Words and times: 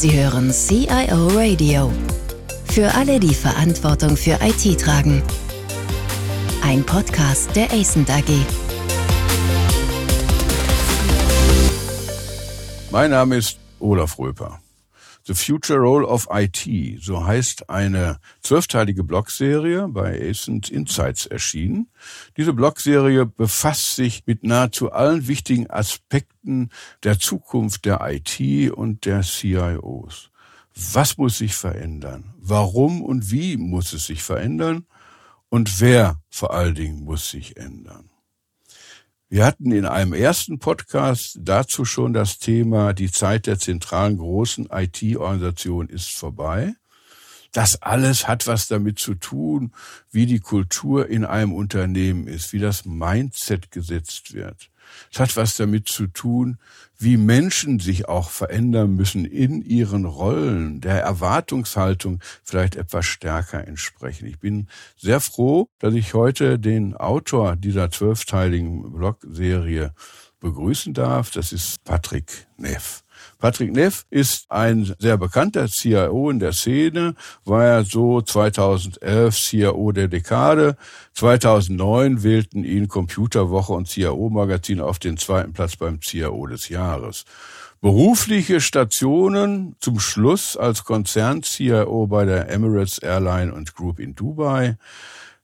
Sie 0.00 0.18
hören 0.18 0.50
CIO 0.50 1.28
Radio. 1.36 1.92
Für 2.64 2.94
alle, 2.94 3.20
die 3.20 3.34
Verantwortung 3.34 4.16
für 4.16 4.38
IT 4.40 4.80
tragen. 4.80 5.22
Ein 6.62 6.86
Podcast 6.86 7.54
der 7.54 7.70
ACENT 7.70 8.08
AG. 8.08 8.24
Mein 12.90 13.10
Name 13.10 13.36
ist 13.36 13.58
Olaf 13.78 14.18
Röper. 14.18 14.58
The 15.26 15.34
Future 15.34 15.78
Role 15.78 16.06
of 16.06 16.28
IT, 16.32 16.66
so 17.02 17.24
heißt 17.24 17.68
eine 17.68 18.18
zwölfteilige 18.42 19.04
Blogserie 19.04 19.86
bei 19.88 20.20
Ascent 20.28 20.70
Insights 20.70 21.26
erschienen. 21.26 21.88
Diese 22.36 22.52
Blogserie 22.52 23.26
befasst 23.26 23.96
sich 23.96 24.26
mit 24.26 24.44
nahezu 24.44 24.90
allen 24.92 25.28
wichtigen 25.28 25.70
Aspekten 25.70 26.70
der 27.04 27.18
Zukunft 27.18 27.84
der 27.84 28.00
IT 28.10 28.72
und 28.72 29.04
der 29.04 29.22
CIOs. 29.22 30.30
Was 30.74 31.18
muss 31.18 31.38
sich 31.38 31.54
verändern? 31.54 32.34
Warum 32.38 33.02
und 33.02 33.30
wie 33.30 33.56
muss 33.56 33.92
es 33.92 34.06
sich 34.06 34.22
verändern? 34.22 34.86
Und 35.48 35.80
wer 35.80 36.20
vor 36.30 36.54
allen 36.54 36.74
Dingen 36.74 37.04
muss 37.04 37.30
sich 37.30 37.56
ändern? 37.56 38.09
Wir 39.32 39.46
hatten 39.46 39.70
in 39.70 39.86
einem 39.86 40.12
ersten 40.12 40.58
Podcast 40.58 41.38
dazu 41.40 41.84
schon 41.84 42.12
das 42.12 42.38
Thema, 42.38 42.92
die 42.92 43.12
Zeit 43.12 43.46
der 43.46 43.60
zentralen 43.60 44.18
großen 44.18 44.68
IT-Organisation 44.72 45.88
ist 45.88 46.10
vorbei. 46.10 46.74
Das 47.52 47.80
alles 47.80 48.26
hat 48.26 48.48
was 48.48 48.66
damit 48.66 48.98
zu 48.98 49.14
tun, 49.14 49.72
wie 50.10 50.26
die 50.26 50.40
Kultur 50.40 51.08
in 51.08 51.24
einem 51.24 51.52
Unternehmen 51.52 52.26
ist, 52.26 52.52
wie 52.52 52.58
das 52.58 52.84
Mindset 52.84 53.70
gesetzt 53.70 54.34
wird. 54.34 54.68
Es 55.12 55.20
hat 55.20 55.36
was 55.36 55.56
damit 55.56 55.88
zu 55.88 56.06
tun, 56.06 56.58
wie 56.98 57.16
Menschen 57.16 57.78
sich 57.78 58.08
auch 58.08 58.30
verändern 58.30 58.94
müssen 58.94 59.24
in 59.24 59.62
ihren 59.62 60.04
Rollen, 60.04 60.80
der 60.80 61.02
Erwartungshaltung 61.02 62.20
vielleicht 62.44 62.76
etwas 62.76 63.06
stärker 63.06 63.66
entsprechen. 63.66 64.26
Ich 64.26 64.38
bin 64.38 64.68
sehr 64.96 65.20
froh, 65.20 65.68
dass 65.78 65.94
ich 65.94 66.14
heute 66.14 66.58
den 66.58 66.94
Autor 66.96 67.56
dieser 67.56 67.90
zwölfteiligen 67.90 68.92
Blogserie 68.92 69.94
begrüßen 70.40 70.94
darf. 70.94 71.30
Das 71.30 71.52
ist 71.52 71.84
Patrick 71.84 72.46
Neff. 72.56 73.02
Patrick 73.40 73.72
Neff 73.72 74.04
ist 74.10 74.50
ein 74.50 74.94
sehr 74.98 75.16
bekannter 75.16 75.66
CIO 75.66 76.30
in 76.30 76.38
der 76.38 76.52
Szene, 76.52 77.14
war 77.44 77.64
ja 77.64 77.82
so 77.82 78.20
2011 78.20 79.34
CIO 79.34 79.92
der 79.92 80.08
Dekade. 80.08 80.76
2009 81.14 82.22
wählten 82.22 82.64
ihn 82.64 82.86
Computerwoche 82.86 83.72
und 83.72 83.88
CIO 83.88 84.28
Magazin 84.28 84.80
auf 84.80 84.98
den 84.98 85.16
zweiten 85.16 85.54
Platz 85.54 85.76
beim 85.76 86.00
CIO 86.00 86.46
des 86.46 86.68
Jahres. 86.68 87.24
Berufliche 87.80 88.60
Stationen 88.60 89.74
zum 89.80 90.00
Schluss 90.00 90.54
als 90.54 90.84
Konzern-CIO 90.84 92.08
bei 92.08 92.26
der 92.26 92.50
Emirates 92.50 92.98
Airline 92.98 93.54
und 93.54 93.74
Group 93.74 94.00
in 94.00 94.14
Dubai. 94.14 94.76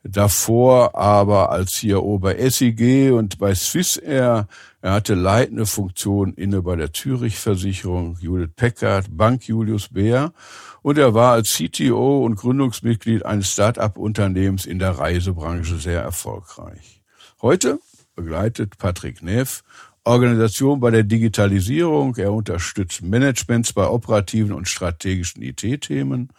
Davor 0.08 0.94
aber 0.94 1.50
als 1.50 1.72
CIO 1.72 2.18
bei 2.18 2.48
SIG 2.48 3.12
und 3.12 3.38
bei 3.38 3.54
Swissair 3.54 4.46
er 4.80 4.92
hatte 4.92 5.14
leitende 5.14 5.66
Funktion 5.66 6.34
inne 6.34 6.62
bei 6.62 6.76
der 6.76 6.92
Zürich-Versicherung, 6.92 8.18
Judith 8.20 8.50
Peckert, 8.54 9.06
Bank 9.16 9.48
Julius 9.48 9.88
Bär 9.88 10.32
und 10.82 10.96
er 10.96 11.12
war 11.12 11.32
als 11.32 11.54
CTO 11.54 12.24
und 12.24 12.36
Gründungsmitglied 12.36 13.26
eines 13.26 13.50
Start-up-Unternehmens 13.52 14.64
in 14.64 14.78
der 14.78 14.92
Reisebranche 14.92 15.76
sehr 15.78 16.02
erfolgreich. 16.02 17.02
Heute 17.42 17.80
begleitet 18.14 18.78
Patrick 18.78 19.22
Neff 19.22 19.64
Organisation 20.04 20.78
bei 20.78 20.92
der 20.92 21.02
Digitalisierung. 21.02 22.14
Er 22.14 22.32
unterstützt 22.32 23.02
Managements 23.02 23.72
bei 23.72 23.88
operativen 23.88 24.52
und 24.52 24.68
strategischen 24.68 25.42
IT-Themen 25.42 26.30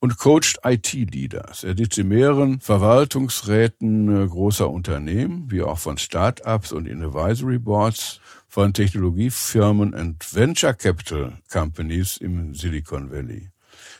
und 0.00 0.18
coacht 0.18 0.60
IT-Leaders. 0.64 1.64
Er 1.64 1.76
sitzt 1.76 1.98
in 1.98 2.08
mehreren 2.08 2.60
Verwaltungsräten 2.60 4.24
äh, 4.24 4.26
großer 4.26 4.70
Unternehmen, 4.70 5.50
wie 5.50 5.62
auch 5.62 5.78
von 5.78 5.98
Start-ups 5.98 6.72
und 6.72 6.86
in 6.86 7.02
Advisory 7.02 7.58
Boards 7.58 8.20
von 8.48 8.72
Technologiefirmen 8.72 9.94
und 9.94 10.34
Venture 10.34 10.74
Capital 10.74 11.38
Companies 11.50 12.16
im 12.18 12.54
Silicon 12.54 13.10
Valley. 13.10 13.50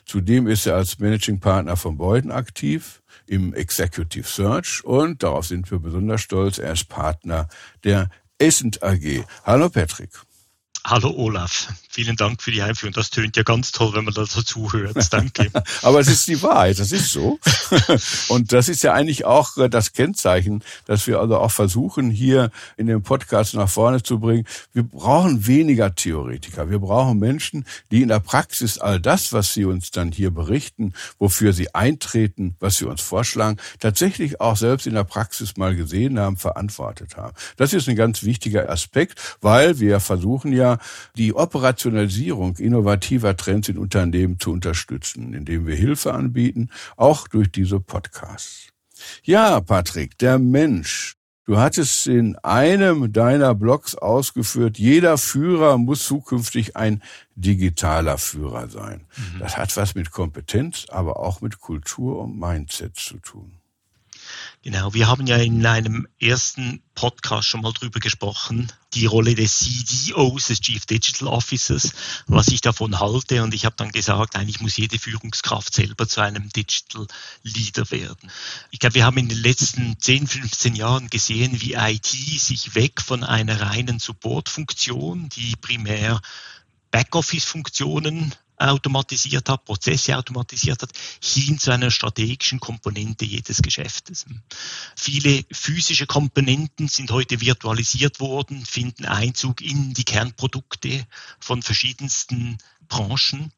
Zudem 0.07 0.47
ist 0.47 0.67
er 0.67 0.77
als 0.77 0.99
Managing 0.99 1.39
Partner 1.39 1.77
von 1.77 1.99
Beuden 1.99 2.31
aktiv 2.31 3.03
im 3.27 3.53
Executive 3.53 4.27
Search 4.27 4.83
und 4.85 5.23
darauf 5.23 5.47
sind 5.47 5.71
wir 5.71 5.79
besonders 5.79 6.23
stolz, 6.23 6.59
er 6.59 6.73
ist 6.73 6.89
Partner 6.89 7.49
der 7.85 8.09
Essent 8.39 8.83
AG. 8.83 9.25
Hallo 9.45 9.69
Patrick. 9.69 10.11
Hallo 10.85 11.11
Olaf, 11.11 11.69
vielen 11.99 12.15
Dank 12.15 12.41
für 12.41 12.53
die 12.53 12.63
Einführung. 12.63 12.93
Das 12.93 13.11
tönt 13.11 13.37
ja 13.37 13.43
ganz 13.43 13.73
toll, 13.73 13.93
wenn 13.93 14.05
man 14.05 14.15
da 14.15 14.25
so 14.25 14.41
zuhört. 14.41 14.97
Danke. 15.11 15.51
Aber 15.83 15.99
es 15.99 16.07
ist 16.07 16.29
die 16.29 16.41
Wahrheit, 16.45 16.79
das 16.79 16.93
ist 16.93 17.11
so. 17.11 17.41
Und 18.29 18.53
das 18.53 18.69
ist 18.69 18.85
ja 18.85 18.93
eigentlich 18.93 19.25
auch 19.25 19.57
äh, 19.57 19.69
das 19.69 19.93
Kennzeichen, 19.93 20.63
dass 20.87 21.09
wir 21.09 21.19
also 21.19 21.39
auch 21.39 21.51
versuchen, 21.51 22.11
hier 22.11 22.53
in 22.77 22.87
dem 22.87 23.03
Podcast 23.03 23.55
nach 23.55 23.69
vorne 23.69 24.01
zu 24.01 24.21
bringen. 24.21 24.47
Wir 24.73 24.85
brauchen 24.85 25.49
weniger 25.49 25.93
Theoretiker. 25.93 26.71
Wir 26.71 26.79
brauchen 26.79 27.19
Menschen, 27.19 27.65
die 27.91 28.03
in 28.03 28.09
der 28.09 28.21
Praxis 28.21 28.79
all 28.79 29.01
das, 29.01 29.33
was 29.33 29.53
sie 29.53 29.65
uns 29.65 29.91
dann 29.91 30.13
hier 30.13 30.31
berichten, 30.31 30.93
wofür 31.19 31.53
sie 31.53 31.75
eintreten, 31.75 32.55
was 32.61 32.77
sie 32.77 32.85
uns 32.85 33.01
vorschlagen, 33.01 33.59
tatsächlich 33.81 34.41
auch 34.41 34.57
selbst 34.57 34.87
in 34.87 34.95
der 34.95 35.03
Praxis 35.03 35.57
mal 35.57 35.75
gesehen 35.75 36.17
haben, 36.21 36.37
verantwortet 36.37 37.17
haben. 37.17 37.35
Das 37.57 37.73
ist 37.73 37.89
ein 37.89 37.97
ganz 37.97 38.23
wichtiger 38.23 38.71
Aspekt, 38.71 39.19
weil 39.41 39.81
wir 39.81 39.99
versuchen 39.99 40.53
ja, 40.53 40.79
die 41.17 41.35
Operationalisierung 41.89 42.57
innovativer 42.57 43.37
Trends 43.37 43.69
in 43.69 43.79
Unternehmen 43.79 44.39
zu 44.39 44.53
unterstützen, 44.53 45.33
indem 45.33 45.67
wir 45.67 45.75
Hilfe 45.75 46.13
anbieten, 46.13 46.69
auch 46.97 47.29
durch 47.29 47.51
diese 47.51 47.81
Podcasts. 47.81 48.69
Ja, 49.23 49.61
Patrick, 49.61 50.19
der 50.19 50.39
Mensch. 50.39 51.15
Du 51.47 51.57
hattest 51.57 52.07
in 52.07 52.37
einem 52.37 53.11
deiner 53.11 53.55
Blogs 53.55 53.95
ausgeführt, 53.95 54.79
jeder 54.79 55.17
Führer 55.17 55.79
muss 55.79 56.05
zukünftig 56.05 56.77
ein 56.77 57.03
digitaler 57.37 58.19
Führer 58.19 58.69
sein. 58.69 59.07
Mhm. 59.17 59.39
Das 59.39 59.57
hat 59.57 59.75
was 59.79 59.95
mit 59.95 60.11
Kompetenz, 60.11 60.85
aber 60.91 61.19
auch 61.19 61.41
mit 61.41 61.59
Kultur 61.59 62.21
und 62.21 62.39
Mindset 62.39 62.97
zu 62.97 63.17
tun. 63.19 63.58
Genau, 64.63 64.93
wir 64.93 65.07
haben 65.07 65.27
ja 65.27 65.37
in 65.37 65.65
einem 65.65 66.09
ersten 66.21 66.83
Podcast 66.95 67.49
schon 67.49 67.63
mal 67.63 67.73
drüber 67.73 68.01
gesprochen, 68.01 68.73
die 68.95 69.07
Rolle 69.07 69.35
des 69.35 69.61
CDOs, 69.61 70.49
des 70.49 70.61
Chief 70.61 70.85
Digital 70.85 71.29
Officers, 71.29 71.93
was 72.27 72.49
ich 72.49 72.61
davon 72.61 72.99
halte. 72.99 73.43
Und 73.43 73.55
ich 73.55 73.65
habe 73.65 73.77
dann 73.77 73.93
gesagt, 73.93 74.37
eigentlich 74.37 74.61
muss 74.61 74.77
jede 74.77 74.99
Führungskraft 74.99 75.73
selber 75.73 76.09
zu 76.09 76.21
einem 76.21 76.49
Digital 76.49 77.07
Leader 77.43 77.91
werden. 77.91 78.31
Ich 78.71 78.81
glaube, 78.81 78.97
wir 78.97 79.05
haben 79.05 79.19
in 79.19 79.29
den 79.29 79.39
letzten 79.39 79.99
10, 80.01 80.27
15 80.27 80.75
Jahren 80.75 81.09
gesehen, 81.09 81.61
wie 81.61 81.75
IT 81.75 82.07
sich 82.07 82.75
weg 82.75 83.01
von 83.01 83.25
einer 83.25 83.61
reinen 83.61 83.99
Supportfunktion, 83.99 85.29
die 85.29 85.55
primär 85.57 86.21
Backoffice-Funktionen 86.91 88.35
automatisiert 88.59 89.49
hat, 89.49 89.65
Prozesse 89.65 90.17
automatisiert 90.17 90.83
hat, 90.83 90.91
hin 91.23 91.59
zu 91.59 91.71
einer 91.71 91.91
strategischen 91.91 92.61
Komponente 92.61 93.25
jedes 93.25 93.63
Geschäftes. 93.63 94.27
Viele 94.97 95.45
physische 95.51 96.07
Komponenten 96.07 96.89
sind 96.89 97.11
heute 97.11 97.41
virtualisiert 97.41 98.21
worden, 98.21 98.65
finden 98.65 99.05
Einzug 99.05 99.61
in 99.61 99.95
die 99.95 100.05
Kernprodukte 100.05 101.07
von 101.41 101.63
verschiedensten 101.63 102.59
Branchen. 102.89 103.53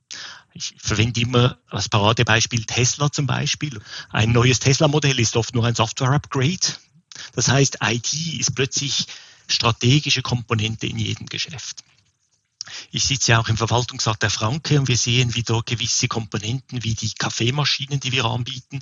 Ich 0.53 0.75
verwende 0.79 1.21
immer 1.21 1.59
als 1.69 1.89
Paradebeispiel 1.89 2.65
Tesla 2.65 3.11
zum 3.11 3.27
Beispiel. 3.27 3.81
Ein 4.11 4.33
neues 4.33 4.59
Tesla-Modell 4.59 5.21
ist 5.21 5.37
oft 5.37 5.55
nur 5.55 5.65
ein 5.65 5.75
Software-Upgrade. 5.75 6.75
Das 7.35 7.49
heißt, 7.49 7.79
IT 7.83 8.13
ist 8.13 8.55
plötzlich 8.55 9.07
strategische 9.47 10.23
Komponente 10.23 10.87
in 10.87 10.99
jedem 10.99 11.27
Geschäft. 11.27 11.85
Ich 12.91 13.05
sitze 13.05 13.33
ja 13.33 13.41
auch 13.41 13.49
im 13.49 13.57
Verwaltungsrat 13.57 14.23
der 14.23 14.31
Franke 14.31 14.79
und 14.79 14.89
wir 14.89 14.97
sehen, 14.97 15.35
wie 15.35 15.43
dort 15.43 15.67
gewisse 15.67 16.09
Komponenten 16.09 16.85
wie 16.85 16.95
die 16.95 17.13
Kaffeemaschinen, 17.13 18.01
die 18.01 18.13
wir 18.13 18.25
anbieten, 18.25 18.81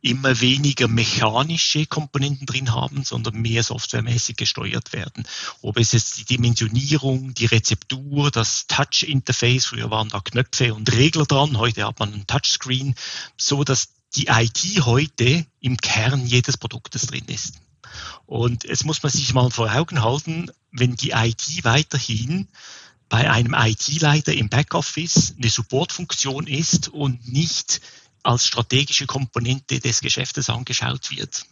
immer 0.00 0.40
weniger 0.40 0.86
mechanische 0.86 1.86
Komponenten 1.86 2.46
drin 2.46 2.72
haben, 2.72 3.04
sondern 3.04 3.34
mehr 3.34 3.62
softwaremäßig 3.62 4.36
gesteuert 4.36 4.92
werden. 4.92 5.26
Ob 5.60 5.76
es 5.78 5.92
jetzt 5.92 6.18
die 6.18 6.24
Dimensionierung, 6.24 7.34
die 7.34 7.46
Rezeptur, 7.46 8.30
das 8.30 8.66
Touch-Interface, 8.68 9.66
früher 9.66 9.90
waren 9.90 10.08
da 10.08 10.20
Knöpfe 10.20 10.72
und 10.74 10.92
Regler 10.92 11.26
dran, 11.26 11.58
heute 11.58 11.86
hat 11.86 11.98
man 11.98 12.14
ein 12.14 12.26
Touchscreen, 12.26 12.94
so 13.36 13.64
dass 13.64 13.88
die 14.14 14.28
IT 14.28 14.86
heute 14.86 15.44
im 15.60 15.76
Kern 15.76 16.26
jedes 16.26 16.56
Produktes 16.56 17.06
drin 17.06 17.26
ist. 17.26 17.54
Und 18.26 18.64
es 18.64 18.84
muss 18.84 19.02
man 19.02 19.10
sich 19.10 19.34
mal 19.34 19.50
vor 19.50 19.72
Augen 19.72 20.02
halten, 20.02 20.50
wenn 20.70 20.96
die 20.96 21.10
IT 21.10 21.64
weiterhin 21.64 22.48
bei 23.08 23.30
einem 23.30 23.54
IT-Leiter 23.54 24.32
im 24.32 24.48
Backoffice 24.48 25.34
eine 25.38 25.50
Supportfunktion 25.50 26.46
ist 26.46 26.88
und 26.88 27.26
nicht 27.32 27.80
als 28.28 28.46
strategische 28.46 29.06
Komponente 29.06 29.80
des 29.80 30.00
Geschäftes 30.02 30.50
angeschaut 30.50 31.10
wird, 31.10 31.46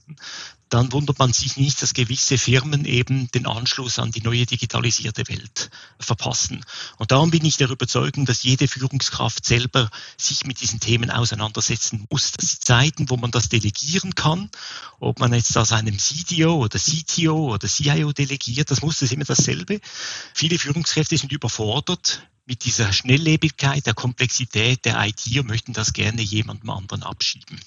dann 0.69 0.93
wundert 0.93 1.19
man 1.19 1.33
sich 1.33 1.57
nicht, 1.57 1.81
dass 1.81 1.95
gewisse 1.95 2.37
Firmen 2.37 2.85
eben 2.85 3.31
den 3.31 3.47
Anschluss 3.47 3.99
an 3.99 4.11
die 4.11 4.21
neue 4.21 4.45
digitalisierte 4.45 5.27
Welt 5.29 5.71
verpassen. 5.99 6.65
Und 6.99 7.13
darum 7.13 7.31
bin 7.31 7.47
ich 7.47 7.57
der 7.57 7.71
Überzeugung, 7.71 8.27
dass 8.27 8.43
jede 8.43 8.69
Führungskraft 8.69 9.47
selber 9.47 9.89
sich 10.19 10.45
mit 10.45 10.61
diesen 10.61 10.81
Themen 10.81 11.11
auseinandersetzen 11.11 12.07
muss. 12.11 12.33
Das 12.33 12.51
sind 12.51 12.65
Zeiten, 12.65 13.09
wo 13.09 13.17
man 13.17 13.31
das 13.31 13.49
delegieren 13.49 14.15
kann, 14.15 14.51
ob 15.01 15.19
man 15.19 15.33
jetzt 15.33 15.57
das 15.57 15.73
einem 15.73 15.99
CDO 15.99 16.57
oder 16.57 16.79
CTO 16.79 17.55
oder 17.55 17.69
CIO 17.69 18.13
delegiert, 18.13 18.71
das 18.71 18.83
muss 18.83 18.99
das 18.99 19.13
immer 19.13 19.25
dasselbe. 19.25 19.81
Viele 20.35 20.59
Führungskräfte 20.59 21.17
sind 21.17 21.33
überfordert 21.33 22.23
mit 22.47 22.65
dieser 22.65 22.93
Schnelllebigkeit, 22.93 23.85
der 23.87 23.95
Komplexität 23.95 24.85
der 24.85 25.05
IT 25.05 25.27
und 25.39 25.49
möchten 25.49 25.73
das 25.73 25.93
gerne 25.93 26.23
jemandem 26.23 26.71
anderen 26.71 27.03
abschieben. 27.03 27.61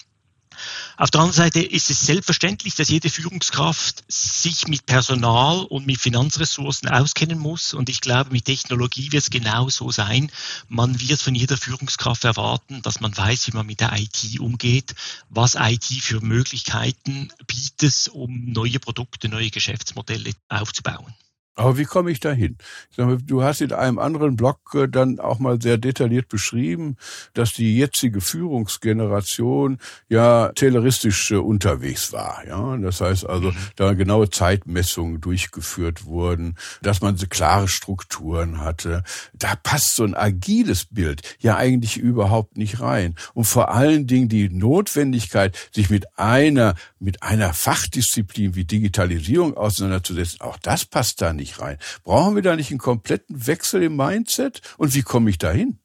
Auf 0.96 1.10
der 1.10 1.20
anderen 1.20 1.36
Seite 1.36 1.62
ist 1.62 1.90
es 1.90 2.00
selbstverständlich, 2.00 2.74
dass 2.74 2.88
jede 2.88 3.08
Führungskraft 3.08 4.04
sich 4.08 4.68
mit 4.68 4.84
Personal 4.84 5.60
und 5.60 5.86
mit 5.86 5.98
Finanzressourcen 5.98 6.88
auskennen 6.88 7.38
muss. 7.38 7.72
Und 7.72 7.88
ich 7.88 8.00
glaube, 8.00 8.30
mit 8.30 8.44
Technologie 8.44 9.12
wird 9.12 9.22
es 9.22 9.30
genau 9.30 9.68
so 9.68 9.90
sein. 9.90 10.30
Man 10.68 11.00
wird 11.00 11.22
von 11.22 11.34
jeder 11.34 11.56
Führungskraft 11.56 12.24
erwarten, 12.24 12.82
dass 12.82 13.00
man 13.00 13.16
weiß, 13.16 13.46
wie 13.46 13.56
man 13.56 13.66
mit 13.66 13.80
der 13.80 13.92
IT 13.96 14.40
umgeht, 14.40 14.94
was 15.28 15.56
IT 15.58 15.84
für 15.84 16.20
Möglichkeiten 16.20 17.32
bietet, 17.46 18.08
um 18.12 18.52
neue 18.52 18.80
Produkte, 18.80 19.28
neue 19.28 19.50
Geschäftsmodelle 19.50 20.32
aufzubauen. 20.48 21.14
Aber 21.56 21.76
wie 21.76 21.84
komme 21.84 22.10
ich 22.10 22.20
da 22.20 22.32
hin? 22.32 22.56
Du 22.96 23.42
hast 23.42 23.60
in 23.60 23.72
einem 23.72 23.98
anderen 23.98 24.36
Blog 24.36 24.58
äh, 24.74 24.88
dann 24.88 25.18
auch 25.18 25.40
mal 25.40 25.60
sehr 25.60 25.78
detailliert 25.78 26.28
beschrieben, 26.28 26.96
dass 27.34 27.52
die 27.52 27.76
jetzige 27.76 28.20
Führungsgeneration 28.20 29.78
ja 30.08 30.52
tayloristisch 30.54 31.32
äh, 31.32 31.36
unterwegs 31.36 32.12
war. 32.12 32.42
Ja, 32.46 32.76
das 32.76 33.00
heißt 33.00 33.26
also, 33.26 33.50
mhm. 33.50 33.56
da 33.76 33.92
genaue 33.94 34.30
Zeitmessungen 34.30 35.20
durchgeführt 35.20 36.06
wurden, 36.06 36.54
dass 36.82 37.02
man 37.02 37.16
so 37.16 37.26
klare 37.28 37.68
Strukturen 37.68 38.60
hatte. 38.60 39.02
Da 39.34 39.54
passt 39.56 39.96
so 39.96 40.04
ein 40.04 40.14
agiles 40.14 40.86
Bild 40.86 41.36
ja 41.40 41.56
eigentlich 41.56 41.98
überhaupt 41.98 42.56
nicht 42.56 42.80
rein. 42.80 43.16
Und 43.34 43.44
vor 43.44 43.74
allen 43.74 44.06
Dingen 44.06 44.28
die 44.28 44.48
Notwendigkeit, 44.48 45.56
sich 45.72 45.90
mit 45.90 46.18
einer, 46.18 46.74
mit 47.00 47.22
einer 47.22 47.52
Fachdisziplin 47.52 48.54
wie 48.54 48.64
Digitalisierung 48.64 49.56
auseinanderzusetzen, 49.56 50.40
auch 50.40 50.56
das 50.56 50.86
passt 50.86 51.20
da 51.20 51.32
nicht 51.32 51.39
nicht 51.40 51.60
rein. 51.60 51.78
Brauchen 52.04 52.36
wir 52.36 52.42
da 52.42 52.54
nicht 52.54 52.70
einen 52.70 52.78
kompletten 52.78 53.46
Wechsel 53.46 53.82
im 53.82 53.96
Mindset? 53.96 54.60
Und 54.78 54.94
wie 54.94 55.02
komme 55.02 55.30
ich 55.30 55.38
da 55.38 55.50
hin? 55.50 55.78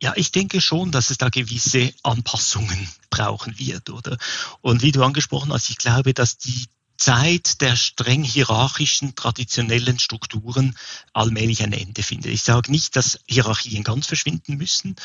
Ja, 0.00 0.12
ich 0.16 0.30
denke 0.30 0.60
schon, 0.60 0.92
dass 0.92 1.10
es 1.10 1.18
da 1.18 1.28
gewisse 1.28 1.92
Anpassungen 2.02 2.88
brauchen 3.10 3.58
wird, 3.58 3.90
oder? 3.90 4.16
Und 4.60 4.82
wie 4.82 4.92
du 4.92 5.02
angesprochen 5.02 5.52
hast, 5.52 5.70
ich 5.70 5.78
glaube, 5.78 6.14
dass 6.14 6.38
die 6.38 6.66
Zeit 6.98 7.60
der 7.60 7.76
streng 7.76 8.24
hierarchischen, 8.24 9.14
traditionellen 9.14 9.98
Strukturen 10.00 10.76
allmählich 11.12 11.62
ein 11.62 11.72
Ende 11.72 12.02
findet. 12.02 12.32
Ich 12.32 12.42
sage 12.42 12.70
nicht, 12.70 12.96
dass 12.96 13.20
Hierarchien 13.26 13.84
ganz 13.84 14.06
verschwinden 14.06 14.56
müssen, 14.56 14.96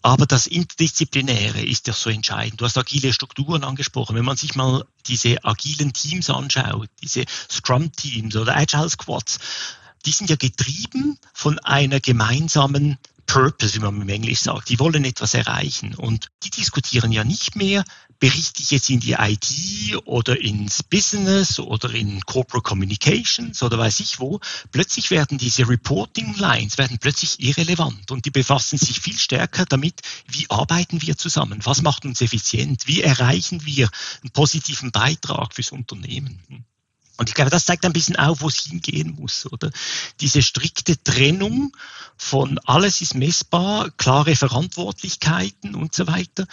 aber 0.00 0.26
das 0.26 0.46
Interdisziplinäre 0.46 1.60
ist 1.60 1.88
ja 1.88 1.92
so 1.92 2.08
entscheidend. 2.08 2.60
Du 2.60 2.64
hast 2.64 2.78
agile 2.78 3.12
Strukturen 3.12 3.64
angesprochen. 3.64 4.14
Wenn 4.16 4.24
man 4.24 4.36
sich 4.36 4.54
mal 4.54 4.84
diese 5.06 5.44
agilen 5.44 5.92
Teams 5.92 6.30
anschaut, 6.30 6.88
diese 7.02 7.24
Scrum-Teams 7.50 8.36
oder 8.36 8.56
Agile 8.56 8.88
Squads, 8.88 9.38
die 10.06 10.12
sind 10.12 10.30
ja 10.30 10.36
getrieben 10.36 11.18
von 11.34 11.58
einer 11.58 12.00
gemeinsamen 12.00 12.96
Purpose, 13.26 13.74
wie 13.74 13.80
man 13.80 14.00
im 14.00 14.08
Englisch 14.08 14.40
sagt. 14.40 14.68
Die 14.70 14.78
wollen 14.78 15.04
etwas 15.04 15.34
erreichen 15.34 15.94
und 15.94 16.28
die 16.42 16.50
diskutieren 16.50 17.12
ja 17.12 17.22
nicht 17.22 17.54
mehr, 17.54 17.84
berichte 18.20 18.62
ich 18.62 18.70
jetzt 18.70 18.90
in 18.90 19.00
die 19.00 19.14
IT 19.14 19.96
oder 20.04 20.38
ins 20.38 20.82
Business 20.82 21.58
oder 21.58 21.90
in 21.92 22.20
Corporate 22.20 22.62
Communications 22.62 23.62
oder 23.62 23.78
weiß 23.78 24.00
ich 24.00 24.20
wo. 24.20 24.40
Plötzlich 24.70 25.10
werden 25.10 25.38
diese 25.38 25.66
Reporting 25.68 26.34
Lines 26.36 26.78
werden 26.78 26.98
plötzlich 27.00 27.40
irrelevant 27.40 28.10
und 28.10 28.26
die 28.26 28.30
befassen 28.30 28.78
sich 28.78 29.00
viel 29.00 29.18
stärker 29.18 29.64
damit, 29.64 30.02
wie 30.28 30.48
arbeiten 30.50 31.02
wir 31.02 31.16
zusammen, 31.16 31.60
was 31.64 31.82
macht 31.82 32.04
uns 32.04 32.20
effizient, 32.20 32.86
wie 32.86 33.00
erreichen 33.00 33.64
wir 33.64 33.88
einen 34.22 34.30
positiven 34.30 34.92
Beitrag 34.92 35.54
fürs 35.54 35.72
Unternehmen. 35.72 36.66
Und 37.16 37.28
ich 37.28 37.34
glaube, 37.34 37.50
das 37.50 37.66
zeigt 37.66 37.84
ein 37.84 37.92
bisschen 37.92 38.16
auf, 38.16 38.40
wo 38.40 38.48
es 38.48 38.60
hingehen 38.60 39.14
muss, 39.18 39.44
oder? 39.44 39.70
Diese 40.20 40.42
strikte 40.42 41.02
Trennung 41.02 41.76
von 42.16 42.58
alles 42.64 43.02
ist 43.02 43.14
messbar, 43.14 43.90
klare 43.90 44.36
Verantwortlichkeiten 44.36 45.74
und 45.74 45.94
so 45.94 46.06
weiter, 46.06 46.46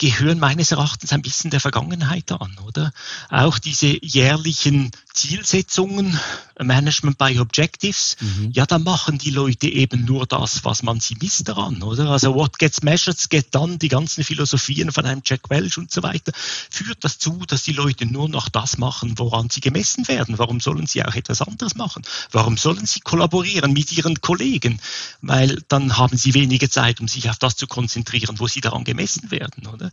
gehören 0.00 0.38
meines 0.38 0.72
Erachtens 0.72 1.12
ein 1.12 1.20
bisschen 1.20 1.50
der 1.50 1.60
Vergangenheit 1.60 2.32
an, 2.32 2.56
oder? 2.66 2.90
Auch 3.28 3.58
diese 3.58 4.02
jährlichen 4.02 4.90
Zielsetzungen, 5.12 6.18
Management 6.58 7.18
by 7.18 7.38
Objectives, 7.38 8.16
mhm. 8.20 8.50
ja, 8.52 8.64
da 8.64 8.78
machen 8.78 9.18
die 9.18 9.30
Leute 9.30 9.68
eben 9.68 10.06
nur 10.06 10.26
das, 10.26 10.64
was 10.64 10.82
man 10.82 11.00
sie 11.00 11.16
misst 11.20 11.48
daran, 11.48 11.82
oder? 11.82 12.08
Also 12.10 12.34
what 12.34 12.58
gets 12.58 12.82
measured, 12.82 13.28
get 13.28 13.54
done, 13.54 13.76
die 13.76 13.88
ganzen 13.88 14.24
Philosophien 14.24 14.90
von 14.90 15.04
einem 15.04 15.20
Jack 15.24 15.50
Welch 15.50 15.76
und 15.76 15.90
so 15.90 16.02
weiter, 16.02 16.32
führt 16.70 17.04
das 17.04 17.18
zu, 17.18 17.44
dass 17.46 17.62
die 17.62 17.72
Leute 17.72 18.06
nur 18.06 18.28
noch 18.28 18.48
das 18.48 18.78
machen, 18.78 19.18
woran 19.18 19.50
sie 19.50 19.60
gemessen 19.60 20.08
werden. 20.08 20.38
Warum 20.38 20.60
sollen 20.60 20.86
sie 20.86 21.04
auch 21.04 21.14
etwas 21.14 21.42
anderes 21.42 21.74
machen? 21.74 22.02
Warum 22.30 22.56
sollen 22.56 22.86
sie 22.86 23.00
kollaborieren 23.00 23.74
mit 23.74 23.92
ihren 23.92 24.22
Kollegen? 24.22 24.80
Weil 25.20 25.62
dann 25.68 25.98
haben 25.98 26.16
sie 26.16 26.32
wenige 26.32 26.70
Zeit, 26.70 27.00
um 27.00 27.08
sich 27.08 27.28
auf 27.28 27.38
das 27.38 27.56
zu 27.56 27.66
konzentrieren, 27.66 28.38
wo 28.38 28.48
sie 28.48 28.62
daran 28.62 28.84
gemessen 28.84 29.30
werden, 29.30 29.66
oder? 29.66 29.89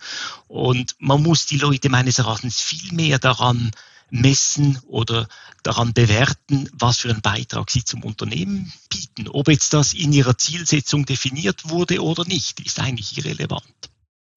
Und 0.48 0.96
man 1.00 1.22
muss 1.24 1.46
die 1.46 1.58
Leute 1.58 1.90
meines 1.90 2.20
Erachtens 2.20 2.60
viel 2.60 2.94
mehr 2.94 3.20
daran 3.20 3.72
messen 4.10 4.80
oder 4.88 5.28
daran 5.64 5.94
bewerten, 5.94 6.70
was 6.74 7.00
für 7.00 7.10
einen 7.10 7.22
Beitrag 7.22 7.70
sie 7.70 7.84
zum 7.84 8.04
Unternehmen 8.04 8.72
bieten. 8.90 9.28
Ob 9.30 9.50
jetzt 9.50 9.74
das 9.74 9.94
in 9.94 10.14
ihrer 10.14 10.38
Zielsetzung 10.38 11.06
definiert 11.06 11.70
wurde 11.70 12.02
oder 12.02 12.26
nicht, 12.26 12.60
ist 12.62 12.80
eigentlich 12.80 13.18
irrelevant. 13.18 13.64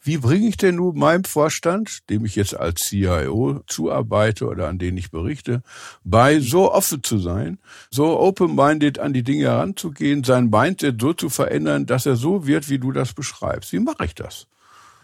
Wie 0.03 0.17
bringe 0.17 0.49
ich 0.49 0.57
denn 0.57 0.77
nun 0.77 0.99
meinem 0.99 1.25
Vorstand, 1.25 2.09
dem 2.09 2.25
ich 2.25 2.35
jetzt 2.35 2.57
als 2.57 2.81
CIO 2.81 3.61
zuarbeite 3.67 4.47
oder 4.47 4.69
an 4.69 4.79
den 4.79 4.97
ich 4.97 5.11
berichte, 5.11 5.63
bei, 6.05 6.41
so 6.41 6.73
offen 6.73 7.03
zu 7.03 7.19
sein, 7.19 7.59
so 7.91 8.19
open-minded 8.19 8.99
an 8.99 9.13
die 9.13 9.23
Dinge 9.23 9.45
heranzugehen, 9.45 10.25
sein 10.25 10.49
Mindset 10.49 10.99
so 10.99 11.13
zu 11.13 11.29
verändern, 11.29 11.85
dass 11.85 12.07
er 12.07 12.17
so 12.17 12.47
wird, 12.47 12.71
wie 12.71 12.79
du 12.79 12.93
das 12.93 13.13
beschreibst? 13.13 13.75
Wie 13.75 13.79
mache 13.79 14.07
ich 14.07 14.15
das? 14.15 14.47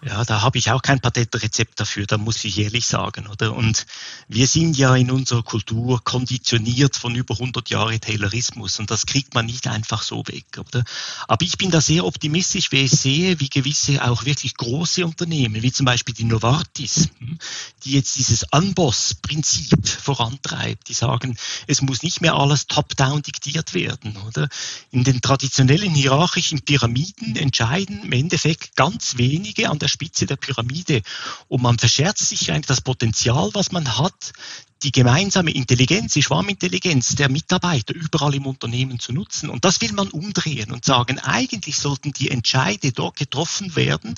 Ja, 0.03 0.25
da 0.25 0.43
habe 0.43 0.59
ich 0.59 0.71
auch 0.71 0.83
kein 0.83 1.01
Patentrezept 1.01 1.81
dafür, 1.81 2.05
da 2.07 2.19
muss 2.19 2.45
ich 2.45 2.59
ehrlich 2.59 2.87
sagen, 2.87 3.27
oder? 3.29 3.55
Und 3.55 3.87
wir 4.29 4.47
sind 4.47 4.77
ja 4.77 4.95
in 4.95 5.11
unserer 5.11 5.43
Kultur 5.43 6.05
konditioniert 6.05 6.97
von 6.97 7.15
über 7.15 7.35
100 7.35 7.71
Jahre 7.71 7.99
Taylorismus 7.99 8.79
und 8.79 8.91
das 8.91 9.07
kriegt 9.07 9.35
man 9.35 9.47
nicht 9.47 9.67
einfach 9.67 10.03
so 10.03 10.23
weg, 10.29 10.45
oder? 10.59 10.85
Aber 11.29 11.45
ich 11.47 11.57
bin 11.57 11.71
da 11.71 11.81
sehr 11.81 12.05
optimistisch, 12.05 12.73
wenn 12.73 12.85
ich 12.85 12.93
sehe, 12.93 13.41
wie 13.41 13.49
gewisse 13.49 14.05
auch 14.07 14.27
wirklich 14.27 14.57
große 14.57 15.05
Unternehmen, 15.05 15.63
wie 15.63 15.73
zum 15.73 15.87
Beispiel 15.87 16.15
die 16.15 16.25
Novartis, 16.25 17.09
hm, 17.19 17.39
die 17.85 17.93
jetzt 17.93 18.17
dieses 18.17 18.45
Unboss-Prinzip 18.53 19.89
vorantreibt, 19.89 20.89
die 20.91 20.95
sagen, 20.95 21.39
es 21.67 21.81
muss 21.81 22.03
nicht 22.03 22.21
mehr 22.21 22.35
alles 22.35 22.67
top-down 22.67 23.23
diktiert 23.23 23.73
werden, 23.73 24.19
oder? 24.19 24.51
In 24.91 25.05
den 25.05 25.23
traditionellen 25.23 25.95
hierarchischen 25.95 26.61
Pyramiden 26.61 27.35
entscheiden 27.37 28.05
im 28.05 28.13
Endeffekt 28.13 28.77
ganz 28.77 29.17
wenige 29.17 29.71
an 29.71 29.79
der 29.79 29.89
Spitze 29.97 30.27
der 30.27 30.37
Pyramide 30.37 31.03
und 31.49 31.63
man 31.63 31.79
verscherzt 31.79 32.29
sich 32.29 32.53
eigentlich 32.53 32.67
das 32.67 32.83
Potenzial, 32.83 33.51
was 33.55 33.73
man 33.73 33.97
hat, 33.97 34.33
die 34.83 34.93
gemeinsame 34.93 35.53
Intelligenz, 35.53 36.13
die 36.13 36.23
Schwarmintelligenz 36.23 37.15
der 37.15 37.31
Mitarbeiter 37.31 37.95
überall 37.95 38.35
im 38.35 38.45
Unternehmen 38.45 39.01
zu 39.01 39.15
nutzen. 39.15 39.49
Und 39.49 39.65
das 39.65 39.81
will 39.81 39.93
man 39.93 40.09
umdrehen 40.09 40.71
und 40.71 40.85
sagen, 40.85 41.19
eigentlich 41.19 41.79
sollten 41.79 42.13
die 42.13 42.31
Entscheide 42.31 42.93
dort 42.93 43.17
getroffen 43.17 43.75
werden, 43.75 44.17